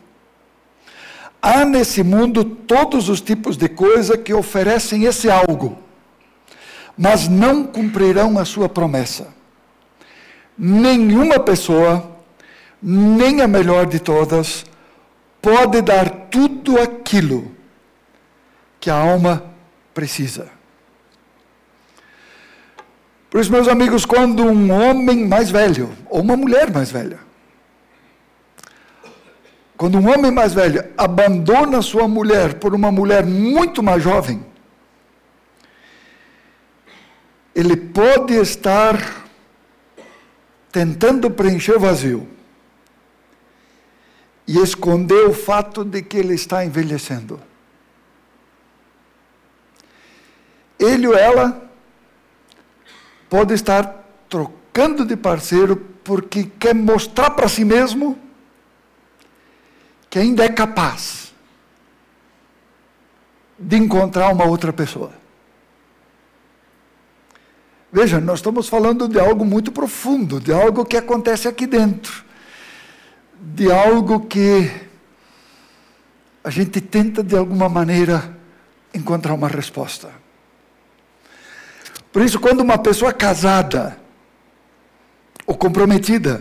Há 1.42 1.64
nesse 1.64 2.02
mundo 2.02 2.44
todos 2.44 3.08
os 3.08 3.20
tipos 3.20 3.56
de 3.56 3.68
coisa 3.68 4.16
que 4.16 4.32
oferecem 4.32 5.04
esse 5.04 5.28
algo, 5.28 5.78
mas 6.96 7.28
não 7.28 7.64
cumprirão 7.64 8.38
a 8.38 8.44
sua 8.44 8.68
promessa. 8.68 9.28
Nenhuma 10.56 11.38
pessoa, 11.38 12.10
nem 12.82 13.42
a 13.42 13.46
melhor 13.46 13.84
de 13.86 14.00
todas, 14.00 14.64
pode 15.46 15.80
dar 15.80 16.10
tudo 16.28 16.76
aquilo 16.80 17.52
que 18.80 18.90
a 18.90 18.96
alma 18.96 19.44
precisa. 19.94 20.48
Por 23.30 23.40
isso, 23.40 23.52
meus 23.52 23.68
amigos, 23.68 24.04
quando 24.04 24.42
um 24.42 24.72
homem 24.72 25.24
mais 25.24 25.48
velho, 25.48 25.96
ou 26.10 26.20
uma 26.20 26.36
mulher 26.36 26.72
mais 26.72 26.90
velha, 26.90 27.20
quando 29.76 29.98
um 29.98 30.12
homem 30.12 30.32
mais 30.32 30.52
velho 30.52 30.84
abandona 30.98 31.80
sua 31.80 32.08
mulher 32.08 32.54
por 32.54 32.74
uma 32.74 32.90
mulher 32.90 33.24
muito 33.24 33.84
mais 33.84 34.02
jovem, 34.02 34.44
ele 37.54 37.76
pode 37.76 38.34
estar 38.34 39.24
tentando 40.72 41.30
preencher 41.30 41.76
o 41.76 41.80
vazio 41.80 42.35
e 44.46 44.58
esconder 44.58 45.26
o 45.26 45.32
fato 45.32 45.84
de 45.84 46.02
que 46.02 46.16
ele 46.16 46.34
está 46.34 46.64
envelhecendo. 46.64 47.40
Ele 50.78 51.06
ou 51.06 51.16
ela 51.16 51.70
pode 53.28 53.54
estar 53.54 54.04
trocando 54.28 55.04
de 55.04 55.16
parceiro 55.16 55.76
porque 56.04 56.44
quer 56.44 56.74
mostrar 56.74 57.30
para 57.30 57.48
si 57.48 57.64
mesmo 57.64 58.18
que 60.08 60.18
ainda 60.18 60.44
é 60.44 60.48
capaz 60.48 61.34
de 63.58 63.76
encontrar 63.76 64.30
uma 64.32 64.44
outra 64.44 64.72
pessoa. 64.72 65.12
Veja, 67.90 68.20
nós 68.20 68.40
estamos 68.40 68.68
falando 68.68 69.08
de 69.08 69.18
algo 69.18 69.44
muito 69.44 69.72
profundo, 69.72 70.38
de 70.38 70.52
algo 70.52 70.84
que 70.84 70.96
acontece 70.96 71.48
aqui 71.48 71.66
dentro, 71.66 72.25
de 73.54 73.70
algo 73.70 74.26
que 74.26 74.68
a 76.42 76.50
gente 76.50 76.80
tenta 76.80 77.22
de 77.22 77.36
alguma 77.36 77.68
maneira 77.68 78.36
encontrar 78.92 79.34
uma 79.34 79.46
resposta. 79.46 80.10
Por 82.12 82.22
isso, 82.22 82.40
quando 82.40 82.60
uma 82.60 82.76
pessoa 82.76 83.12
casada 83.12 83.96
ou 85.46 85.56
comprometida 85.56 86.40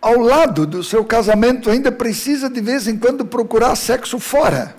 ao 0.00 0.18
lado 0.18 0.66
do 0.66 0.82
seu 0.82 1.04
casamento 1.04 1.70
ainda 1.70 1.92
precisa 1.92 2.50
de 2.50 2.60
vez 2.60 2.88
em 2.88 2.98
quando 2.98 3.24
procurar 3.24 3.76
sexo 3.76 4.18
fora. 4.18 4.74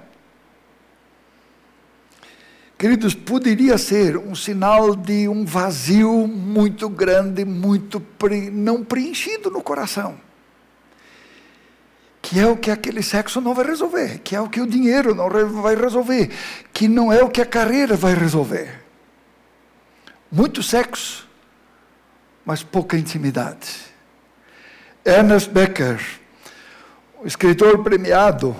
Queridos, 2.77 3.13
poderia 3.13 3.77
ser 3.77 4.17
um 4.17 4.35
sinal 4.35 4.95
de 4.95 5.29
um 5.29 5.45
vazio 5.45 6.27
muito 6.27 6.89
grande, 6.89 7.45
muito 7.45 8.01
pre... 8.01 8.49
não 8.49 8.83
preenchido 8.83 9.49
no 9.49 9.61
coração. 9.61 10.17
Que 12.21 12.39
é 12.39 12.47
o 12.47 12.57
que 12.57 12.69
aquele 12.69 13.01
sexo 13.01 13.39
não 13.39 13.53
vai 13.53 13.65
resolver, 13.65 14.19
que 14.19 14.35
é 14.35 14.41
o 14.41 14.49
que 14.49 14.59
o 14.59 14.67
dinheiro 14.67 15.15
não 15.15 15.29
vai 15.61 15.75
resolver, 15.75 16.31
que 16.73 16.87
não 16.87 17.13
é 17.13 17.23
o 17.23 17.29
que 17.29 17.41
a 17.41 17.45
carreira 17.45 17.95
vai 17.95 18.13
resolver. 18.13 18.83
Muito 20.29 20.61
sexo, 20.61 21.29
mas 22.43 22.61
pouca 22.61 22.97
intimidade. 22.97 23.85
Ernest 25.05 25.49
Becker, 25.49 26.03
escritor 27.23 27.83
premiado, 27.83 28.55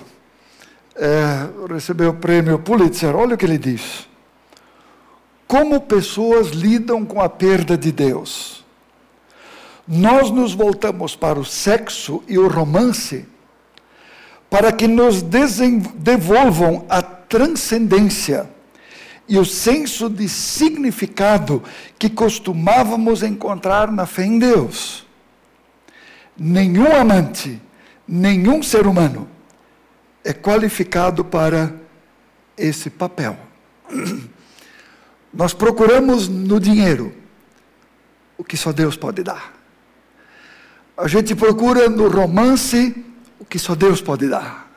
é, 0.96 1.72
recebeu 1.72 2.10
o 2.10 2.14
prêmio 2.14 2.58
Pulitzer. 2.58 3.14
Olha 3.14 3.34
o 3.34 3.38
que 3.38 3.44
ele 3.44 3.58
diz. 3.58 4.08
Como 5.46 5.80
pessoas 5.82 6.48
lidam 6.48 7.04
com 7.04 7.20
a 7.20 7.28
perda 7.28 7.76
de 7.76 7.92
Deus. 7.92 8.64
Nós 9.86 10.30
nos 10.30 10.52
voltamos 10.52 11.14
para 11.14 11.38
o 11.38 11.44
sexo 11.44 12.22
e 12.26 12.38
o 12.38 12.48
romance 12.48 13.24
para 14.50 14.72
que 14.72 14.88
nos 14.88 15.22
devolvam 15.22 16.84
a 16.88 17.02
transcendência 17.02 18.48
e 19.28 19.38
o 19.38 19.44
senso 19.44 20.08
de 20.08 20.28
significado 20.28 21.62
que 21.98 22.08
costumávamos 22.08 23.22
encontrar 23.22 23.90
na 23.90 24.06
fé 24.06 24.24
em 24.24 24.38
Deus 24.38 25.04
nenhum 26.36 26.94
amante, 26.94 27.60
nenhum 28.06 28.62
ser 28.62 28.86
humano 28.86 29.35
é 30.26 30.32
qualificado 30.32 31.24
para 31.24 31.72
esse 32.58 32.90
papel. 32.90 33.38
Nós 35.32 35.54
procuramos 35.54 36.26
no 36.26 36.58
dinheiro 36.58 37.14
o 38.36 38.42
que 38.42 38.56
só 38.56 38.72
Deus 38.72 38.96
pode 38.96 39.22
dar. 39.22 39.54
A 40.96 41.06
gente 41.06 41.32
procura 41.36 41.88
no 41.88 42.08
romance 42.08 43.04
o 43.38 43.44
que 43.44 43.56
só 43.56 43.76
Deus 43.76 44.00
pode 44.00 44.28
dar. 44.28 44.68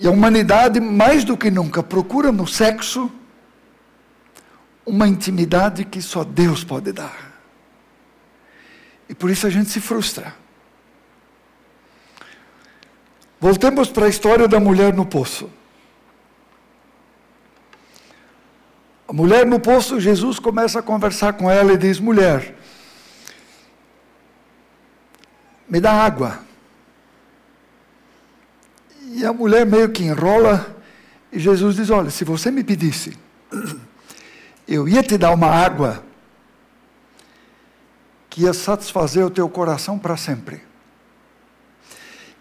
E 0.00 0.08
a 0.08 0.10
humanidade, 0.10 0.80
mais 0.80 1.22
do 1.22 1.36
que 1.36 1.48
nunca, 1.48 1.80
procura 1.80 2.32
no 2.32 2.48
sexo 2.48 3.08
uma 4.84 5.06
intimidade 5.06 5.84
que 5.84 6.02
só 6.02 6.24
Deus 6.24 6.64
pode 6.64 6.90
dar. 6.90 7.38
E 9.08 9.14
por 9.14 9.30
isso 9.30 9.46
a 9.46 9.50
gente 9.50 9.70
se 9.70 9.80
frustra. 9.80 10.34
Voltemos 13.44 13.90
para 13.90 14.06
a 14.06 14.08
história 14.08 14.48
da 14.48 14.58
mulher 14.58 14.94
no 14.94 15.04
poço. 15.04 15.50
A 19.06 19.12
mulher 19.12 19.44
no 19.44 19.60
poço, 19.60 20.00
Jesus 20.00 20.38
começa 20.38 20.78
a 20.78 20.82
conversar 20.82 21.34
com 21.34 21.50
ela 21.50 21.74
e 21.74 21.76
diz: 21.76 22.00
Mulher, 22.00 22.56
me 25.68 25.78
dá 25.78 25.92
água. 25.92 26.38
E 29.12 29.26
a 29.26 29.32
mulher 29.34 29.66
meio 29.66 29.90
que 29.90 30.04
enrola, 30.04 30.74
e 31.30 31.38
Jesus 31.38 31.76
diz: 31.76 31.90
Olha, 31.90 32.08
se 32.08 32.24
você 32.24 32.50
me 32.50 32.64
pedisse, 32.64 33.14
eu 34.66 34.88
ia 34.88 35.02
te 35.02 35.18
dar 35.18 35.34
uma 35.34 35.48
água 35.48 36.02
que 38.30 38.44
ia 38.44 38.54
satisfazer 38.54 39.22
o 39.22 39.28
teu 39.28 39.50
coração 39.50 39.98
para 39.98 40.16
sempre. 40.16 40.62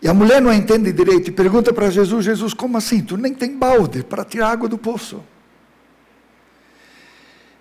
E 0.04 0.10
a 0.10 0.13
mulher 0.13 0.42
não 0.42 0.52
entende 0.52 0.92
direito 0.92 1.30
e 1.30 1.32
pergunta 1.32 1.72
para 1.72 1.89
Jesus: 1.89 2.26
Jesus, 2.26 2.54
como 2.54 2.78
assim? 2.78 3.02
Tu 3.02 3.16
nem 3.16 3.34
tem 3.34 3.58
balde 3.58 4.04
para 4.04 4.26
tirar 4.26 4.50
água 4.50 4.68
do 4.68 4.78
poço. 4.78 5.24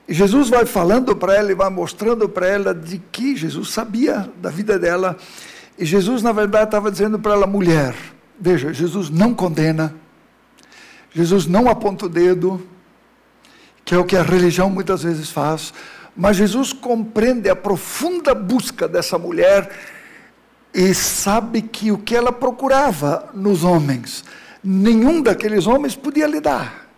E 0.09 0.13
Jesus 0.13 0.49
vai 0.49 0.67
falando 0.67 1.15
para 1.15 1.37
ela 1.37 1.53
e 1.53 1.55
vai 1.55 1.71
mostrando 1.71 2.29
para 2.29 2.49
ela 2.49 2.75
de 2.75 2.99
que 3.13 3.37
Jesus 3.37 3.71
sabia 3.71 4.29
da 4.39 4.51
vida 4.51 4.77
dela. 4.77 5.17
E 5.79 5.85
Jesus, 5.85 6.21
na 6.21 6.33
verdade, 6.33 6.65
estava 6.65 6.91
dizendo 6.91 7.17
para 7.17 7.33
ela: 7.33 7.47
mulher, 7.47 7.95
veja, 8.41 8.73
Jesus 8.73 9.09
não 9.09 9.33
condena, 9.33 9.95
Jesus 11.13 11.47
não 11.47 11.69
aponta 11.69 12.07
o 12.07 12.09
dedo, 12.09 12.61
que 13.85 13.95
é 13.95 13.99
o 13.99 14.05
que 14.05 14.17
a 14.17 14.23
religião 14.23 14.69
muitas 14.69 15.05
vezes 15.05 15.31
faz. 15.31 15.73
Mas 16.17 16.39
Jesus 16.39 16.73
compreende 16.73 17.49
a 17.49 17.55
profunda 17.55 18.35
busca 18.35 18.89
dessa 18.89 19.17
mulher 19.17 19.71
e 20.75 20.95
sabe 20.95 21.63
que 21.63 21.93
o 21.93 21.99
que 21.99 22.17
ela 22.17 22.33
procurava 22.33 23.31
nos 23.35 23.63
homens, 23.65 24.25
nenhum 24.63 25.23
daqueles 25.23 25.67
homens 25.67 25.95
podia 25.95 26.27
lhe 26.27 26.41
dar. 26.41 26.89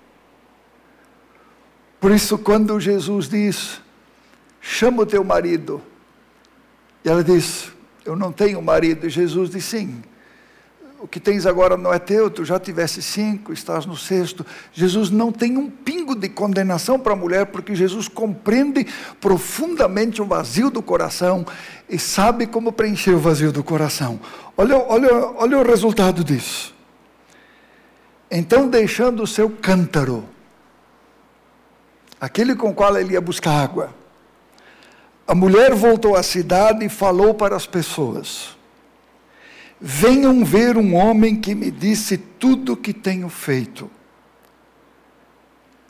Por 2.01 2.13
isso, 2.13 2.39
quando 2.39 2.79
Jesus 2.79 3.29
diz: 3.29 3.81
chama 4.61 5.03
o 5.03 5.07
teu 5.07 5.25
marido, 5.25 5.83
e 7.05 7.09
ela 7.09 7.25
diz: 7.25 7.73
Eu 8.05 8.15
não 8.15 8.31
tenho 8.31 8.63
marido, 8.63 9.07
e 9.07 9.11
Jesus 9.11 9.51
diz: 9.51 9.65
Sim 9.65 10.03
o 11.05 11.07
que 11.07 11.21
tens 11.21 11.45
agora 11.45 11.77
não 11.77 11.93
é 11.93 11.99
teu, 11.99 12.31
tu 12.31 12.47
já 12.47 12.59
tivesse 12.59 13.03
cinco, 13.03 13.53
estás 13.53 13.85
no 13.85 13.95
sexto. 13.95 14.45
Jesus 14.73 15.11
não 15.11 15.31
tem 15.31 15.59
um 15.59 15.69
pingo 15.69 16.15
de 16.15 16.31
condenação 16.31 16.99
para 16.99 17.13
a 17.13 17.17
mulher, 17.17 17.45
porque 17.45 17.75
Jesus 17.75 18.09
compreende 18.09 18.87
profundamente 19.21 20.23
o 20.23 20.25
vazio 20.25 20.71
do 20.71 20.81
coração 20.81 21.45
e 21.91 21.99
sabe 21.99 22.47
como 22.47 22.73
preencher 22.73 23.11
o 23.11 23.19
vazio 23.19 23.53
do 23.53 23.63
coração. 23.63 24.19
Olha, 24.57 24.79
olha, 24.79 25.15
olha 25.37 25.59
o 25.59 25.63
resultado 25.63 26.25
disso. 26.25 26.75
Então, 28.31 28.67
deixando 28.67 29.25
o 29.25 29.27
seu 29.27 29.51
cântaro, 29.51 30.25
aquele 32.19 32.57
com 32.57 32.71
o 32.71 32.75
qual 32.75 32.97
ele 32.97 33.13
ia 33.13 33.21
buscar 33.21 33.63
água, 33.63 33.95
a 35.27 35.35
mulher 35.35 35.75
voltou 35.75 36.17
à 36.17 36.23
cidade 36.23 36.83
e 36.83 36.89
falou 36.89 37.35
para 37.35 37.55
as 37.55 37.67
pessoas. 37.67 38.57
Venham 39.81 40.45
ver 40.45 40.77
um 40.77 40.95
homem 40.95 41.37
que 41.37 41.55
me 41.55 41.71
disse 41.71 42.17
tudo 42.17 42.73
o 42.73 42.77
que 42.77 42.93
tenho 42.93 43.29
feito. 43.29 43.91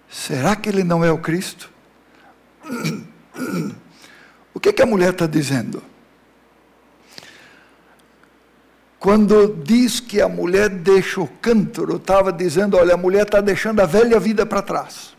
Será 0.08 0.56
que 0.56 0.68
ele 0.68 0.84
não 0.84 1.04
é 1.04 1.10
o 1.10 1.18
Cristo? 1.18 1.70
O 4.54 4.60
que, 4.60 4.72
que 4.72 4.82
a 4.82 4.86
mulher 4.86 5.10
está 5.10 5.26
dizendo? 5.26 5.82
Quando 8.98 9.62
diz 9.62 10.00
que 10.00 10.22
a 10.22 10.28
mulher 10.28 10.70
deixa 10.70 11.20
o 11.20 11.28
cântaro, 11.28 11.96
estava 11.96 12.32
dizendo: 12.32 12.78
olha, 12.78 12.94
a 12.94 12.96
mulher 12.96 13.24
está 13.24 13.40
deixando 13.40 13.80
a 13.80 13.86
velha 13.86 14.18
vida 14.18 14.46
para 14.46 14.62
trás. 14.62 15.14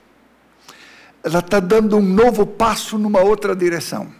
Ela 1.24 1.40
está 1.40 1.60
dando 1.60 1.98
um 1.98 2.02
novo 2.02 2.48
passo 2.48 2.98
numa 2.98 3.20
outra 3.20 3.56
direção. 3.56 4.12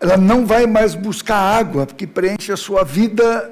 Ela 0.00 0.16
não 0.16 0.46
vai 0.46 0.66
mais 0.66 0.94
buscar 0.94 1.36
água 1.36 1.86
que 1.86 2.06
preenche 2.06 2.52
a 2.52 2.56
sua 2.56 2.84
vida 2.84 3.50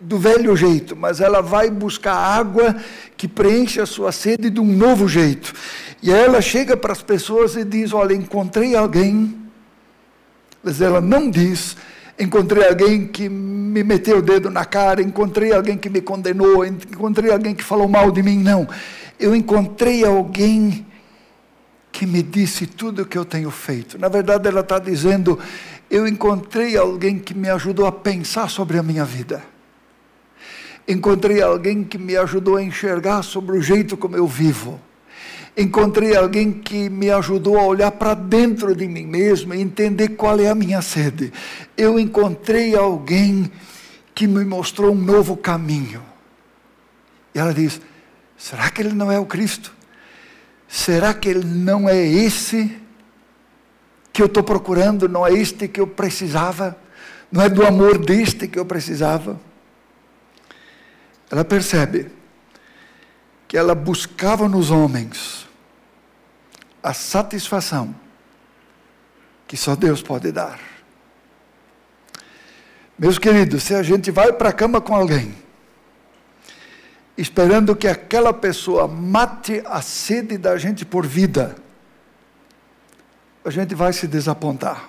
do 0.00 0.18
velho 0.18 0.56
jeito, 0.56 0.94
mas 0.94 1.20
ela 1.20 1.40
vai 1.40 1.70
buscar 1.70 2.14
água 2.14 2.76
que 3.16 3.26
preenche 3.26 3.80
a 3.80 3.86
sua 3.86 4.12
sede 4.12 4.50
de 4.50 4.60
um 4.60 4.66
novo 4.66 5.08
jeito. 5.08 5.52
E 6.02 6.10
ela 6.10 6.40
chega 6.40 6.76
para 6.76 6.92
as 6.92 7.02
pessoas 7.02 7.56
e 7.56 7.64
diz: 7.64 7.92
Olha, 7.92 8.14
encontrei 8.14 8.74
alguém, 8.74 9.36
mas 10.62 10.80
ela 10.80 11.00
não 11.00 11.30
diz 11.30 11.76
encontrei 12.18 12.66
alguém 12.66 13.06
que 13.06 13.28
me 13.28 13.84
meteu 13.84 14.18
o 14.18 14.22
dedo 14.22 14.50
na 14.50 14.64
cara, 14.64 15.00
encontrei 15.00 15.52
alguém 15.52 15.78
que 15.78 15.88
me 15.88 16.00
condenou, 16.00 16.66
encontrei 16.66 17.30
alguém 17.30 17.54
que 17.54 17.62
falou 17.62 17.88
mal 17.88 18.10
de 18.10 18.22
mim. 18.22 18.38
Não. 18.38 18.68
Eu 19.20 19.34
encontrei 19.34 20.04
alguém 20.04 20.86
que 21.98 22.06
me 22.06 22.22
disse 22.22 22.64
tudo 22.64 23.02
o 23.02 23.04
que 23.04 23.18
eu 23.18 23.24
tenho 23.24 23.50
feito. 23.50 23.98
Na 23.98 24.06
verdade, 24.06 24.46
ela 24.46 24.60
está 24.60 24.78
dizendo: 24.78 25.36
eu 25.90 26.06
encontrei 26.06 26.76
alguém 26.76 27.18
que 27.18 27.34
me 27.34 27.50
ajudou 27.50 27.86
a 27.86 27.90
pensar 27.90 28.48
sobre 28.48 28.78
a 28.78 28.84
minha 28.84 29.04
vida. 29.04 29.42
Encontrei 30.86 31.42
alguém 31.42 31.82
que 31.82 31.98
me 31.98 32.16
ajudou 32.16 32.54
a 32.54 32.62
enxergar 32.62 33.22
sobre 33.22 33.58
o 33.58 33.60
jeito 33.60 33.96
como 33.96 34.16
eu 34.16 34.28
vivo 34.28 34.80
encontrei 35.60 36.14
alguém 36.14 36.52
que 36.52 36.88
me 36.88 37.10
ajudou 37.10 37.58
a 37.58 37.64
olhar 37.64 37.90
para 37.90 38.14
dentro 38.14 38.76
de 38.76 38.86
mim 38.86 39.04
mesmo 39.04 39.52
e 39.52 39.60
entender 39.60 40.10
qual 40.10 40.38
é 40.38 40.46
a 40.46 40.54
minha 40.54 40.80
sede. 40.80 41.32
Eu 41.76 41.98
encontrei 41.98 42.76
alguém 42.76 43.50
que 44.14 44.28
me 44.28 44.44
mostrou 44.44 44.92
um 44.92 44.94
novo 44.94 45.36
caminho. 45.36 46.00
E 47.34 47.40
ela 47.40 47.52
diz: 47.52 47.80
será 48.36 48.70
que 48.70 48.82
ele 48.82 48.92
não 48.92 49.10
é 49.10 49.18
o 49.18 49.26
Cristo? 49.26 49.76
Será 50.68 51.14
que 51.14 51.28
ele 51.30 51.44
não 51.44 51.88
é 51.88 51.96
esse 51.98 52.78
que 54.12 54.20
eu 54.20 54.26
estou 54.26 54.42
procurando? 54.42 55.08
Não 55.08 55.26
é 55.26 55.32
este 55.32 55.66
que 55.66 55.80
eu 55.80 55.86
precisava? 55.86 56.78
Não 57.32 57.42
é 57.42 57.48
do 57.48 57.66
amor 57.66 57.96
deste 57.98 58.46
que 58.46 58.58
eu 58.58 58.66
precisava? 58.66 59.40
Ela 61.30 61.44
percebe 61.44 62.10
que 63.46 63.56
ela 63.56 63.74
buscava 63.74 64.46
nos 64.46 64.70
homens 64.70 65.48
a 66.82 66.92
satisfação 66.92 67.94
que 69.46 69.56
só 69.56 69.74
Deus 69.74 70.02
pode 70.02 70.30
dar. 70.30 70.60
Meus 72.98 73.18
queridos, 73.18 73.62
se 73.62 73.74
a 73.74 73.82
gente 73.82 74.10
vai 74.10 74.32
para 74.32 74.50
a 74.50 74.52
cama 74.52 74.80
com 74.80 74.94
alguém, 74.94 75.34
esperando 77.18 77.74
que 77.74 77.88
aquela 77.88 78.32
pessoa 78.32 78.86
mate 78.86 79.60
a 79.66 79.82
sede 79.82 80.38
da 80.38 80.56
gente 80.56 80.84
por 80.84 81.04
vida, 81.04 81.56
a 83.44 83.50
gente 83.50 83.74
vai 83.74 83.92
se 83.92 84.06
desapontar. 84.06 84.88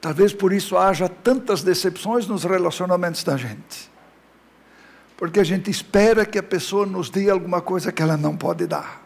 Talvez 0.00 0.32
por 0.32 0.52
isso 0.52 0.78
haja 0.78 1.08
tantas 1.08 1.64
decepções 1.64 2.28
nos 2.28 2.44
relacionamentos 2.44 3.24
da 3.24 3.36
gente. 3.36 3.90
Porque 5.16 5.40
a 5.40 5.44
gente 5.44 5.68
espera 5.68 6.24
que 6.24 6.38
a 6.38 6.42
pessoa 6.42 6.86
nos 6.86 7.10
dê 7.10 7.28
alguma 7.28 7.60
coisa 7.60 7.90
que 7.90 8.00
ela 8.00 8.16
não 8.16 8.36
pode 8.36 8.64
dar. 8.64 9.02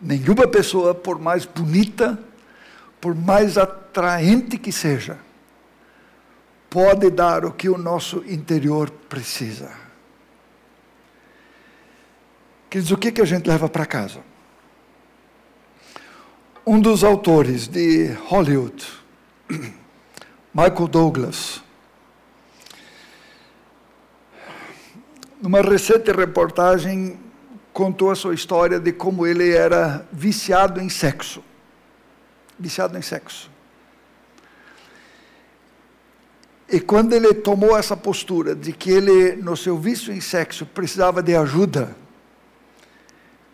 Nenhuma 0.00 0.46
pessoa, 0.46 0.94
por 0.94 1.18
mais 1.18 1.44
bonita, 1.44 2.16
por 3.00 3.16
mais 3.16 3.58
atraente 3.58 4.56
que 4.56 4.70
seja, 4.70 5.18
pode 6.70 7.10
dar 7.10 7.44
o 7.44 7.52
que 7.52 7.68
o 7.68 7.78
nosso 7.78 8.24
interior 8.26 8.90
precisa. 8.90 9.70
Queridos, 12.68 12.92
o 12.92 12.96
que, 12.96 13.10
que 13.10 13.22
a 13.22 13.24
gente 13.24 13.48
leva 13.48 13.68
para 13.68 13.86
casa? 13.86 14.20
Um 16.66 16.78
dos 16.78 17.02
autores 17.02 17.66
de 17.66 18.12
Hollywood, 18.26 18.86
Michael 20.52 20.88
Douglas, 20.88 21.62
numa 25.40 25.62
recente 25.62 26.12
reportagem 26.12 27.18
contou 27.72 28.10
a 28.10 28.14
sua 28.14 28.34
história 28.34 28.78
de 28.78 28.92
como 28.92 29.26
ele 29.26 29.54
era 29.54 30.06
viciado 30.12 30.80
em 30.80 30.88
sexo. 30.88 31.42
Viciado 32.58 32.98
em 32.98 33.02
sexo. 33.02 33.48
E 36.70 36.80
quando 36.80 37.14
ele 37.14 37.32
tomou 37.32 37.76
essa 37.76 37.96
postura 37.96 38.54
de 38.54 38.72
que 38.72 38.90
ele, 38.90 39.36
no 39.36 39.56
seu 39.56 39.78
vício 39.78 40.12
em 40.12 40.20
sexo, 40.20 40.66
precisava 40.66 41.22
de 41.22 41.34
ajuda, 41.34 41.96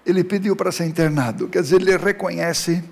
ele 0.04 0.24
pediu 0.24 0.56
para 0.56 0.72
ser 0.72 0.84
internado. 0.84 1.48
Quer 1.48 1.62
dizer, 1.62 1.80
ele 1.80 1.96
reconhece 1.96 2.82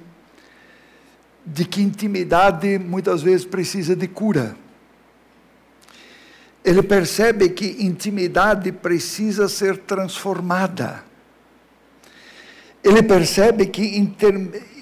de 1.45 1.65
que 1.65 1.83
intimidade 1.83 2.79
muitas 2.79 3.21
vezes 3.21 3.45
precisa 3.45 3.97
de 3.97 4.07
cura. 4.07 4.57
Ele 6.65 6.83
percebe 6.83 7.49
que 7.49 7.85
intimidade 7.85 8.71
precisa 8.71 9.49
ser 9.49 9.79
transformada 9.79 11.03
ele 12.83 13.03
percebe 13.03 13.67
que 13.67 13.97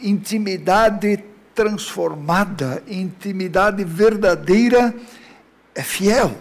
intimidade 0.02 1.22
transformada, 1.54 2.82
intimidade 2.88 3.84
verdadeira 3.84 4.94
é 5.80 5.82
fiel. 5.82 6.36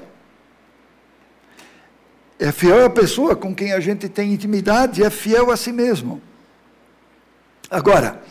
É 2.38 2.52
fiel 2.52 2.86
à 2.86 2.90
pessoa 2.90 3.36
com 3.36 3.56
quem 3.56 3.72
a 3.74 3.80
gente 3.80 4.08
tem 4.10 4.34
intimidade, 4.34 5.04
é 5.04 5.10
fiel 5.10 5.50
a 5.52 5.58
si 5.58 5.72
mesmo. 5.72 6.22
Agora, 7.70 8.22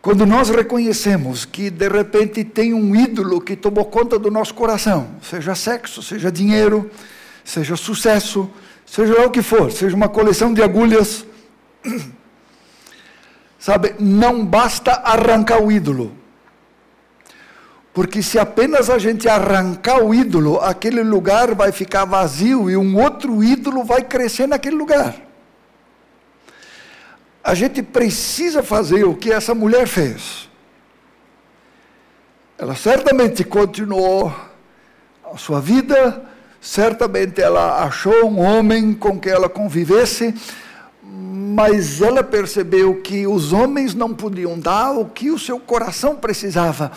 quando 0.00 0.24
nós 0.24 0.50
reconhecemos 0.50 1.44
que 1.44 1.68
de 1.68 1.88
repente 1.88 2.44
tem 2.44 2.72
um 2.72 2.94
ídolo 2.94 3.40
que 3.40 3.56
tomou 3.56 3.84
conta 3.84 4.18
do 4.18 4.30
nosso 4.30 4.54
coração, 4.54 5.16
seja 5.22 5.54
sexo, 5.54 6.02
seja 6.02 6.30
dinheiro, 6.30 6.90
seja 7.44 7.76
sucesso, 7.76 8.50
seja 8.86 9.14
lá 9.14 9.26
o 9.26 9.30
que 9.30 9.42
for, 9.42 9.70
seja 9.70 9.94
uma 9.94 10.08
coleção 10.08 10.54
de 10.54 10.62
agulhas, 10.62 11.26
Sabe, 13.60 13.94
não 14.00 14.42
basta 14.42 14.92
arrancar 14.92 15.62
o 15.62 15.70
ídolo. 15.70 16.16
Porque 17.92 18.22
se 18.22 18.38
apenas 18.38 18.88
a 18.88 18.98
gente 18.98 19.28
arrancar 19.28 19.98
o 19.98 20.14
ídolo, 20.14 20.60
aquele 20.60 21.02
lugar 21.02 21.54
vai 21.54 21.72
ficar 21.72 22.04
vazio 22.04 22.70
e 22.70 22.76
um 22.76 22.96
outro 22.96 23.42
ídolo 23.42 23.82
vai 23.82 24.02
crescer 24.02 24.46
naquele 24.46 24.76
lugar. 24.76 25.16
A 27.42 27.54
gente 27.54 27.82
precisa 27.82 28.62
fazer 28.62 29.04
o 29.04 29.16
que 29.16 29.32
essa 29.32 29.54
mulher 29.54 29.88
fez. 29.88 30.48
Ela 32.56 32.76
certamente 32.76 33.42
continuou 33.42 34.32
a 35.24 35.36
sua 35.36 35.60
vida, 35.60 36.22
certamente 36.60 37.40
ela 37.40 37.82
achou 37.82 38.26
um 38.26 38.38
homem 38.38 38.92
com 38.92 39.18
que 39.18 39.30
ela 39.30 39.48
convivesse, 39.48 40.34
mas 41.02 42.02
ela 42.02 42.22
percebeu 42.22 43.00
que 43.00 43.26
os 43.26 43.52
homens 43.52 43.94
não 43.94 44.14
podiam 44.14 44.60
dar 44.60 44.92
o 44.92 45.06
que 45.06 45.30
o 45.30 45.38
seu 45.38 45.58
coração 45.58 46.16
precisava. 46.16 46.92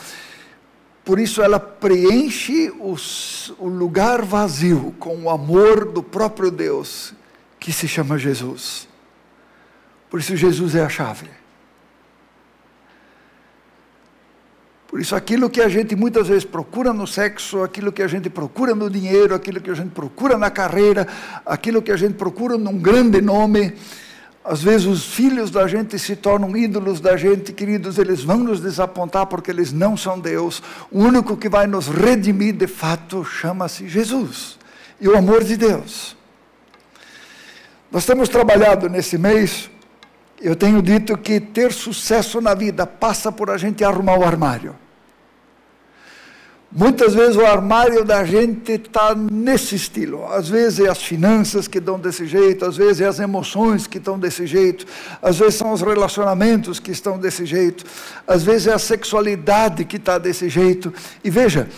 Por 1.04 1.20
isso 1.20 1.42
ela 1.42 1.60
preenche 1.60 2.72
os, 2.80 3.54
o 3.60 3.68
lugar 3.68 4.22
vazio 4.24 4.96
com 5.00 5.24
o 5.24 5.30
amor 5.30 5.86
do 5.92 6.02
próprio 6.02 6.50
Deus, 6.50 7.14
que 7.60 7.74
se 7.74 7.88
chama 7.88 8.18
Jesus. 8.18 8.88
Por 10.10 10.20
isso 10.20 10.36
Jesus 10.36 10.76
é 10.76 10.84
a 10.84 10.90
chave. 10.90 11.30
Por 14.94 15.02
isso, 15.02 15.16
aquilo 15.16 15.50
que 15.50 15.60
a 15.60 15.68
gente 15.68 15.96
muitas 15.96 16.28
vezes 16.28 16.46
procura 16.46 16.94
no 16.94 17.08
sexo, 17.08 17.64
aquilo 17.64 17.92
que 17.92 18.04
a 18.04 18.08
gente 18.08 18.30
procura 18.30 18.76
no 18.76 18.92
dinheiro, 18.92 19.34
aquilo 19.34 19.60
que 19.60 19.72
a 19.72 19.74
gente 19.74 19.90
procura 19.90 20.38
na 20.38 20.52
carreira, 20.52 21.08
aquilo 21.44 21.82
que 21.82 21.92
a 21.92 21.98
gente 21.98 22.14
procura 22.14 22.60
num 22.60 22.78
grande 22.78 23.20
nome, 23.20 23.74
às 24.44 24.62
vezes 24.62 24.86
os 24.86 25.06
filhos 25.06 25.50
da 25.50 25.68
gente 25.68 25.98
se 25.98 26.16
tornam 26.16 26.56
ídolos 26.58 27.00
da 27.00 27.16
gente, 27.16 27.54
queridos, 27.54 27.98
eles 27.98 28.24
vão 28.24 28.40
nos 28.40 28.60
desapontar 28.60 29.26
porque 29.28 29.50
eles 29.50 29.72
não 29.72 29.96
são 29.96 30.20
Deus. 30.20 30.62
O 30.92 31.00
único 31.00 31.38
que 31.38 31.48
vai 31.48 31.66
nos 31.66 31.88
redimir 31.88 32.54
de 32.54 32.68
fato 32.68 33.24
chama-se 33.24 33.88
Jesus 33.88 34.60
e 35.00 35.08
o 35.08 35.18
amor 35.18 35.44
de 35.44 35.56
Deus. 35.56 36.18
Nós 37.90 38.06
temos 38.06 38.28
trabalhado 38.28 38.90
nesse 38.90 39.18
mês, 39.18 39.70
eu 40.42 40.56
tenho 40.56 40.82
dito 40.82 41.18
que 41.18 41.40
ter 41.40 41.72
sucesso 41.72 42.42
na 42.42 42.54
vida 42.54 42.86
passa 42.86 43.32
por 43.32 43.50
a 43.50 43.58
gente 43.58 43.84
arrumar 43.84 44.18
o 44.18 44.26
armário. 44.26 44.76
Muitas 46.76 47.14
vezes 47.14 47.36
o 47.36 47.46
armário 47.46 48.04
da 48.04 48.26
gente 48.26 48.72
está 48.72 49.14
nesse 49.14 49.76
estilo. 49.76 50.26
Às 50.26 50.50
vezes 50.50 50.80
é 50.80 50.90
as 50.90 51.04
finanças 51.04 51.68
que 51.68 51.80
dão 51.80 52.00
desse 52.00 52.26
jeito, 52.26 52.66
às 52.66 52.76
vezes 52.76 53.02
é 53.02 53.06
as 53.06 53.20
emoções 53.20 53.86
que 53.86 54.00
estão 54.00 54.18
desse 54.18 54.48
jeito, 54.48 54.84
às 55.22 55.38
vezes 55.38 55.54
são 55.54 55.72
os 55.72 55.82
relacionamentos 55.82 56.80
que 56.80 56.90
estão 56.90 57.20
desse 57.20 57.46
jeito, 57.46 57.86
às 58.26 58.42
vezes 58.42 58.66
é 58.66 58.74
a 58.74 58.80
sexualidade 58.80 59.86
que 59.86 59.98
está 59.98 60.18
desse 60.18 60.50
jeito. 60.50 60.92
E 61.24 61.30
veja, 61.30 61.70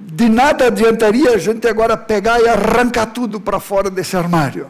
de 0.00 0.28
nada 0.28 0.66
adiantaria 0.66 1.30
a 1.30 1.38
gente 1.38 1.68
agora 1.68 1.96
pegar 1.96 2.40
e 2.40 2.48
arrancar 2.48 3.06
tudo 3.06 3.40
para 3.40 3.60
fora 3.60 3.88
desse 3.88 4.16
armário. 4.16 4.66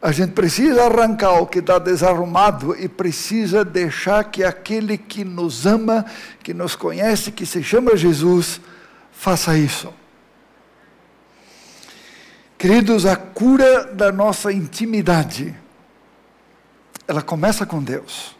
A 0.00 0.12
gente 0.12 0.32
precisa 0.32 0.84
arrancar 0.84 1.40
o 1.40 1.46
que 1.46 1.58
está 1.58 1.78
desarrumado 1.78 2.76
e 2.78 2.88
precisa 2.88 3.64
deixar 3.64 4.24
que 4.24 4.44
aquele 4.44 4.98
que 4.98 5.24
nos 5.24 5.66
ama, 5.66 6.04
que 6.42 6.52
nos 6.52 6.76
conhece, 6.76 7.32
que 7.32 7.46
se 7.46 7.62
chama 7.62 7.96
Jesus, 7.96 8.60
faça 9.10 9.56
isso. 9.56 9.92
Queridos, 12.58 13.06
a 13.06 13.16
cura 13.16 13.84
da 13.84 14.12
nossa 14.12 14.52
intimidade, 14.52 15.54
ela 17.08 17.22
começa 17.22 17.64
com 17.64 17.82
Deus. 17.82 18.36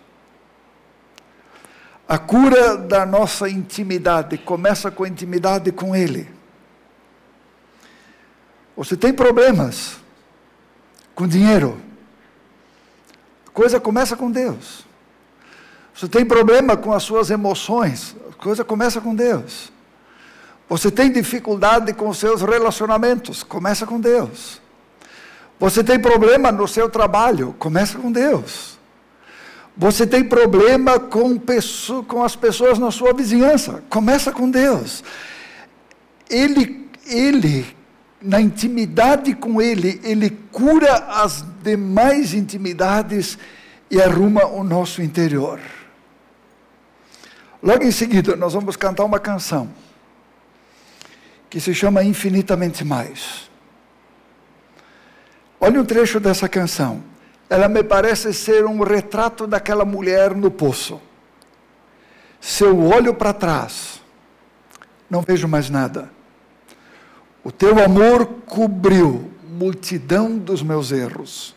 A 2.08 2.18
cura 2.18 2.76
da 2.76 3.04
nossa 3.04 3.48
intimidade 3.48 4.38
começa 4.38 4.90
com 4.90 5.04
a 5.04 5.08
intimidade 5.08 5.72
com 5.72 5.94
Ele. 5.94 6.30
Você 8.76 8.96
tem 8.96 9.12
problemas, 9.12 9.98
com 11.16 11.26
dinheiro. 11.26 11.81
A 13.48 13.50
coisa 13.50 13.81
começa 13.81 14.14
com 14.14 14.31
Deus. 14.31 14.87
Você 15.94 16.07
tem 16.07 16.26
problema 16.26 16.76
com 16.76 16.92
as 16.92 17.02
suas 17.02 17.31
emoções, 17.31 18.14
a 18.31 18.35
coisa 18.40 18.62
começa 18.62 19.00
com 19.00 19.14
Deus. 19.14 19.72
Você 20.68 20.90
tem 20.90 21.11
dificuldade 21.11 21.92
com 21.94 22.11
os 22.11 22.18
seus 22.18 22.42
relacionamentos, 22.42 23.42
começa 23.42 23.87
com 23.87 23.98
Deus. 23.98 24.61
Você 25.59 25.83
tem 25.83 25.98
problema 25.98 26.52
no 26.52 26.68
seu 26.68 26.90
trabalho, 26.90 27.55
começa 27.59 27.98
com 27.98 28.12
Deus. 28.12 28.76
Você 29.74 30.07
tem 30.07 30.22
problema 30.22 30.98
com, 31.00 31.38
pessoa, 31.38 32.02
com 32.02 32.22
as 32.22 32.37
pessoas 32.37 32.79
na 32.79 32.90
sua 32.90 33.14
vizinhança, 33.14 33.83
começa 33.88 34.33
com 34.33 34.50
Deus. 34.50 35.02
Ele, 36.29 36.90
ele 37.07 37.74
na 38.20 38.40
intimidade 38.40 39.35
com 39.35 39.61
Ele, 39.61 40.00
Ele 40.02 40.31
cura 40.50 40.94
as 40.94 41.44
demais 41.62 42.35
intimidades 42.35 43.38
e 43.90 44.00
arruma 44.00 44.46
o 44.46 44.64
nosso 44.64 45.02
interior. 45.02 45.61
Logo 47.62 47.85
em 47.85 47.90
seguida, 47.90 48.37
nós 48.37 48.52
vamos 48.52 48.76
cantar 48.76 49.05
uma 49.05 49.18
canção 49.18 49.68
que 51.48 51.61
se 51.61 51.74
chama 51.74 52.02
Infinitamente 52.02 52.85
Mais. 52.85 53.50
Olha 55.61 55.81
um 55.81 55.85
trecho 55.85 56.20
dessa 56.20 56.48
canção. 56.48 57.02
Ela 57.48 57.68
me 57.68 57.83
parece 57.83 58.35
ser 58.35 58.66
um 58.66 58.83
retrato 58.83 59.46
daquela 59.46 59.85
mulher 59.85 60.35
no 60.35 60.50
poço. 60.50 61.00
Se 62.40 62.64
eu 62.64 62.85
olho 62.85 63.14
para 63.14 63.33
trás, 63.33 64.02
não 65.09 65.22
vejo 65.22 65.48
mais 65.48 65.70
nada 65.70 66.15
o 67.46 67.52
teu 67.52 67.78
amor 67.78 68.26
cobriu 68.44 69.30
multidão 69.48 70.37
dos 70.37 70.64
meus 70.64 70.90
erros. 70.90 71.54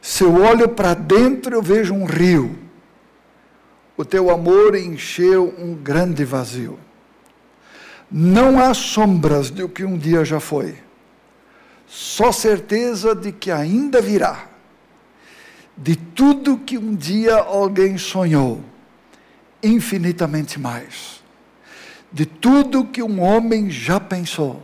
Se 0.00 0.22
eu 0.22 0.36
olho 0.36 0.68
para 0.68 0.94
dentro, 0.94 1.56
eu 1.56 1.60
vejo 1.60 1.92
um 1.92 2.04
rio. 2.04 2.56
O 3.96 4.04
teu 4.04 4.30
amor 4.30 4.76
encheu 4.76 5.52
um 5.58 5.74
grande 5.74 6.24
vazio. 6.24 6.78
Não 8.08 8.60
há 8.60 8.72
sombras 8.72 9.50
do 9.50 9.68
que 9.68 9.84
um 9.84 9.98
dia 9.98 10.24
já 10.24 10.38
foi, 10.38 10.76
só 11.84 12.30
certeza 12.30 13.16
de 13.16 13.32
que 13.32 13.50
ainda 13.50 14.00
virá, 14.00 14.46
de 15.76 15.96
tudo 15.96 16.56
que 16.56 16.78
um 16.78 16.94
dia 16.94 17.34
alguém 17.34 17.98
sonhou, 17.98 18.60
infinitamente 19.60 20.60
mais 20.60 21.21
de 22.12 22.26
tudo 22.26 22.84
que 22.84 23.02
um 23.02 23.20
homem 23.20 23.70
já 23.70 23.98
pensou, 23.98 24.62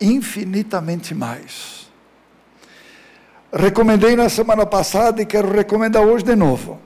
infinitamente 0.00 1.14
mais. 1.14 1.90
Recomendei 3.52 4.14
na 4.14 4.28
semana 4.28 4.64
passada 4.64 5.20
e 5.20 5.26
quero 5.26 5.50
recomendar 5.50 6.02
hoje 6.02 6.24
de 6.24 6.36
novo. 6.36 6.80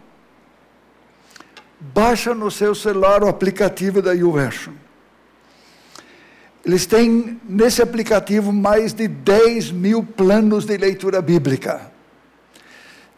Baixa 1.78 2.34
no 2.34 2.50
seu 2.50 2.74
celular 2.74 3.22
o 3.22 3.28
aplicativo 3.28 4.00
da 4.00 4.12
YouVersion. 4.12 4.72
Eles 6.64 6.86
têm 6.86 7.38
nesse 7.46 7.82
aplicativo 7.82 8.50
mais 8.50 8.94
de 8.94 9.06
10 9.06 9.70
mil 9.70 10.02
planos 10.02 10.64
de 10.64 10.78
leitura 10.78 11.20
bíblica. 11.20 11.92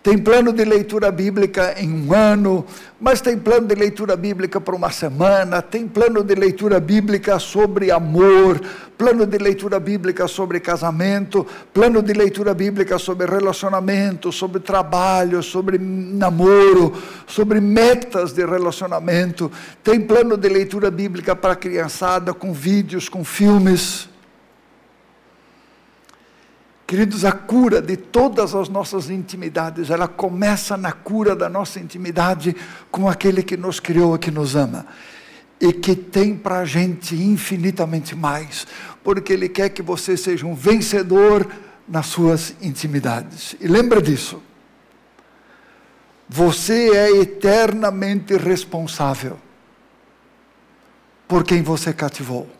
Tem 0.06 0.16
plano 0.16 0.52
de 0.52 0.64
leitura 0.64 1.10
bíblica 1.10 1.74
em 1.76 1.92
um 1.92 2.14
ano, 2.14 2.64
mas 3.00 3.20
tem 3.20 3.36
plano 3.36 3.66
de 3.66 3.74
leitura 3.74 4.14
bíblica 4.14 4.60
para 4.60 4.76
uma 4.76 4.88
semana, 4.88 5.60
tem 5.60 5.88
plano 5.88 6.22
de 6.22 6.32
leitura 6.32 6.78
bíblica 6.78 7.40
sobre 7.40 7.90
amor, 7.90 8.60
plano 8.96 9.26
de 9.26 9.36
leitura 9.36 9.80
bíblica 9.80 10.28
sobre 10.28 10.60
casamento, 10.60 11.44
plano 11.74 12.00
de 12.00 12.12
leitura 12.12 12.54
bíblica 12.54 13.00
sobre 13.00 13.26
relacionamento, 13.26 14.30
sobre 14.30 14.60
trabalho, 14.60 15.42
sobre 15.42 15.76
namoro, 15.76 16.92
sobre 17.26 17.60
metas 17.60 18.32
de 18.32 18.46
relacionamento. 18.46 19.50
Tem 19.82 20.00
plano 20.00 20.36
de 20.36 20.48
leitura 20.48 20.88
bíblica 20.88 21.34
para 21.34 21.56
criançada, 21.56 22.32
com 22.32 22.52
vídeos, 22.52 23.08
com 23.08 23.24
filmes. 23.24 24.08
Queridos, 26.86 27.24
a 27.24 27.32
cura 27.32 27.82
de 27.82 27.96
todas 27.96 28.54
as 28.54 28.68
nossas 28.68 29.10
intimidades, 29.10 29.90
ela 29.90 30.06
começa 30.06 30.76
na 30.76 30.92
cura 30.92 31.34
da 31.34 31.48
nossa 31.48 31.80
intimidade 31.80 32.54
com 32.92 33.08
aquele 33.08 33.42
que 33.42 33.56
nos 33.56 33.80
criou 33.80 34.16
que 34.16 34.30
nos 34.30 34.54
ama. 34.54 34.86
E 35.60 35.72
que 35.72 35.96
tem 35.96 36.36
para 36.36 36.58
a 36.60 36.64
gente 36.64 37.16
infinitamente 37.16 38.14
mais, 38.14 38.66
porque 39.02 39.32
Ele 39.32 39.48
quer 39.48 39.70
que 39.70 39.82
você 39.82 40.16
seja 40.16 40.46
um 40.46 40.54
vencedor 40.54 41.50
nas 41.88 42.06
suas 42.06 42.54
intimidades. 42.62 43.56
E 43.60 43.66
lembra 43.66 44.00
disso. 44.00 44.40
Você 46.28 46.90
é 46.96 47.10
eternamente 47.20 48.36
responsável 48.36 49.38
por 51.26 51.42
quem 51.42 51.62
você 51.62 51.92
cativou. 51.92 52.55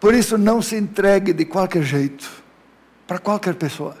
Por 0.00 0.14
isso, 0.14 0.38
não 0.38 0.62
se 0.62 0.76
entregue 0.76 1.34
de 1.34 1.44
qualquer 1.44 1.82
jeito, 1.82 2.42
para 3.06 3.18
qualquer 3.18 3.54
pessoa. 3.54 3.96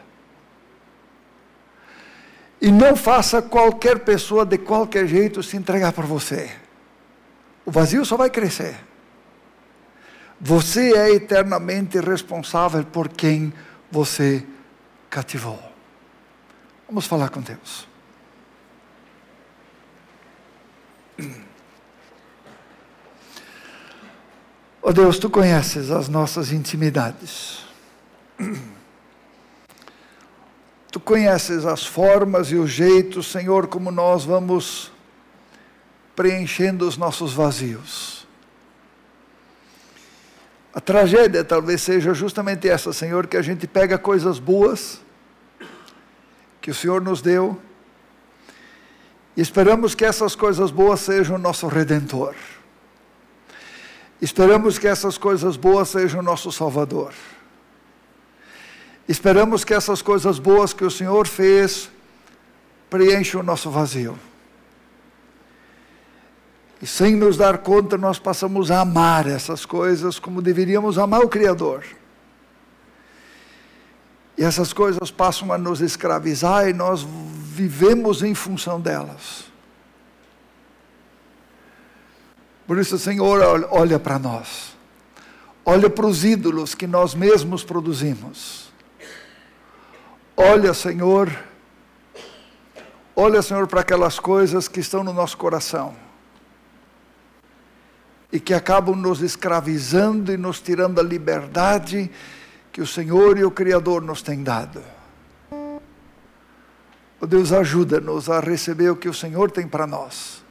E 2.60 2.70
não 2.70 2.96
faça 2.96 3.42
qualquer 3.42 4.00
pessoa 4.00 4.46
de 4.46 4.56
qualquer 4.58 5.06
jeito 5.06 5.42
se 5.42 5.56
entregar 5.56 5.92
para 5.92 6.06
você. 6.06 6.50
O 7.64 7.70
vazio 7.70 8.04
só 8.04 8.16
vai 8.16 8.30
crescer. 8.30 8.76
Você 10.40 10.96
é 10.96 11.14
eternamente 11.14 12.00
responsável 12.00 12.82
por 12.84 13.08
quem 13.08 13.52
você 13.90 14.44
cativou. 15.10 15.58
Vamos 16.88 17.06
falar 17.06 17.28
com 17.28 17.40
Deus. 17.40 17.89
Oh 24.90 24.92
Deus, 24.92 25.20
tu 25.20 25.30
conheces 25.30 25.88
as 25.92 26.08
nossas 26.08 26.50
intimidades. 26.50 27.64
Tu 30.90 30.98
conheces 30.98 31.64
as 31.64 31.86
formas 31.86 32.50
e 32.50 32.56
os 32.56 32.72
jeitos, 32.72 33.30
Senhor, 33.30 33.68
como 33.68 33.92
nós 33.92 34.24
vamos 34.24 34.90
preenchendo 36.16 36.88
os 36.88 36.96
nossos 36.96 37.32
vazios. 37.32 38.26
A 40.74 40.80
tragédia 40.80 41.44
talvez 41.44 41.82
seja 41.82 42.12
justamente 42.12 42.68
essa, 42.68 42.92
Senhor, 42.92 43.28
que 43.28 43.36
a 43.36 43.42
gente 43.42 43.68
pega 43.68 43.96
coisas 43.96 44.40
boas 44.40 45.00
que 46.60 46.72
o 46.72 46.74
Senhor 46.74 47.00
nos 47.00 47.22
deu 47.22 47.62
e 49.36 49.40
esperamos 49.40 49.94
que 49.94 50.04
essas 50.04 50.34
coisas 50.34 50.72
boas 50.72 50.98
sejam 50.98 51.36
o 51.36 51.38
nosso 51.38 51.68
redentor. 51.68 52.34
Esperamos 54.20 54.78
que 54.78 54.86
essas 54.86 55.16
coisas 55.16 55.56
boas 55.56 55.88
sejam 55.88 56.20
o 56.20 56.22
nosso 56.22 56.52
Salvador. 56.52 57.14
Esperamos 59.08 59.64
que 59.64 59.74
essas 59.74 60.02
coisas 60.02 60.38
boas 60.38 60.72
que 60.72 60.84
o 60.84 60.90
Senhor 60.90 61.26
fez 61.26 61.90
preencham 62.88 63.40
o 63.40 63.44
nosso 63.44 63.70
vazio. 63.70 64.18
E 66.82 66.86
sem 66.86 67.14
nos 67.14 67.36
dar 67.36 67.58
conta, 67.58 67.98
nós 67.98 68.18
passamos 68.18 68.70
a 68.70 68.80
amar 68.80 69.26
essas 69.26 69.66
coisas 69.66 70.18
como 70.18 70.40
deveríamos 70.40 70.98
amar 70.98 71.20
o 71.20 71.28
Criador. 71.28 71.84
E 74.36 74.42
essas 74.42 74.72
coisas 74.72 75.10
passam 75.10 75.52
a 75.52 75.58
nos 75.58 75.80
escravizar 75.80 76.68
e 76.68 76.72
nós 76.72 77.04
vivemos 77.04 78.22
em 78.22 78.34
função 78.34 78.80
delas. 78.80 79.49
Por 82.70 82.78
isso, 82.78 82.96
Senhor, 83.00 83.66
olha 83.72 83.98
para 83.98 84.16
nós. 84.16 84.76
Olha 85.64 85.90
para 85.90 86.06
os 86.06 86.24
ídolos 86.24 86.72
que 86.72 86.86
nós 86.86 87.16
mesmos 87.16 87.64
produzimos. 87.64 88.70
Olha, 90.36 90.72
Senhor, 90.72 91.36
olha, 93.16 93.42
Senhor, 93.42 93.66
para 93.66 93.80
aquelas 93.80 94.20
coisas 94.20 94.68
que 94.68 94.78
estão 94.78 95.02
no 95.02 95.12
nosso 95.12 95.36
coração 95.36 95.96
e 98.30 98.38
que 98.38 98.54
acabam 98.54 98.94
nos 98.94 99.20
escravizando 99.20 100.32
e 100.32 100.36
nos 100.36 100.60
tirando 100.60 101.00
a 101.00 101.02
liberdade 101.02 102.08
que 102.70 102.80
o 102.80 102.86
Senhor 102.86 103.36
e 103.36 103.42
o 103.42 103.50
Criador 103.50 104.00
nos 104.00 104.22
têm 104.22 104.44
dado. 104.44 104.80
Oh 107.20 107.26
Deus, 107.26 107.50
ajuda-nos 107.50 108.30
a 108.30 108.38
receber 108.38 108.90
o 108.90 108.96
que 108.96 109.08
o 109.08 109.14
Senhor 109.14 109.50
tem 109.50 109.66
para 109.66 109.88
nós, 109.88 110.44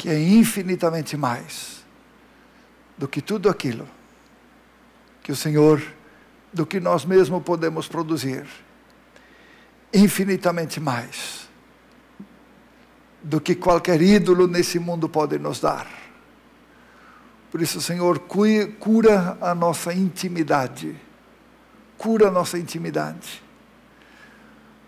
que 0.00 0.08
é 0.08 0.18
infinitamente 0.18 1.14
mais 1.14 1.84
do 2.96 3.06
que 3.06 3.20
tudo 3.20 3.50
aquilo 3.50 3.86
que 5.22 5.30
o 5.30 5.36
Senhor, 5.36 5.82
do 6.50 6.64
que 6.64 6.80
nós 6.80 7.04
mesmos 7.04 7.42
podemos 7.42 7.86
produzir, 7.86 8.46
infinitamente 9.92 10.80
mais 10.80 11.46
do 13.22 13.42
que 13.42 13.54
qualquer 13.54 14.00
ídolo 14.00 14.46
nesse 14.46 14.78
mundo 14.78 15.06
pode 15.06 15.38
nos 15.38 15.60
dar. 15.60 15.86
Por 17.50 17.60
isso, 17.60 17.78
Senhor, 17.78 18.20
cura 18.20 19.36
a 19.38 19.54
nossa 19.54 19.92
intimidade. 19.92 20.96
Cura 21.98 22.28
a 22.28 22.30
nossa 22.30 22.58
intimidade. 22.58 23.42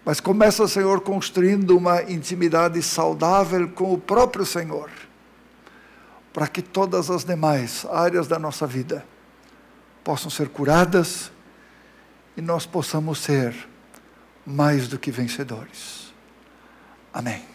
Mas 0.05 0.19
começa, 0.21 0.67
Senhor, 0.67 1.01
construindo 1.03 1.77
uma 1.77 2.03
intimidade 2.03 2.83
saudável 2.83 3.69
com 3.69 3.93
o 3.93 3.99
próprio 3.99 4.45
Senhor, 4.45 4.91
para 6.33 6.49
que 6.49 6.63
todas 6.63 7.11
as 7.11 7.25
demais 7.25 7.87
áreas 7.91 8.27
da 8.27 8.39
nossa 8.39 8.67
vida 8.67 9.05
possam 10.03 10.31
ser 10.31 10.49
curadas 10.49 11.31
e 12.37 12.41
nós 12.41 12.67
possamos 12.67 13.19
ser 13.19 13.55
mais 14.45 14.89
do 14.89 14.99
que 14.99 15.11
vencedores. 15.11 16.13
Amém. 17.13 17.52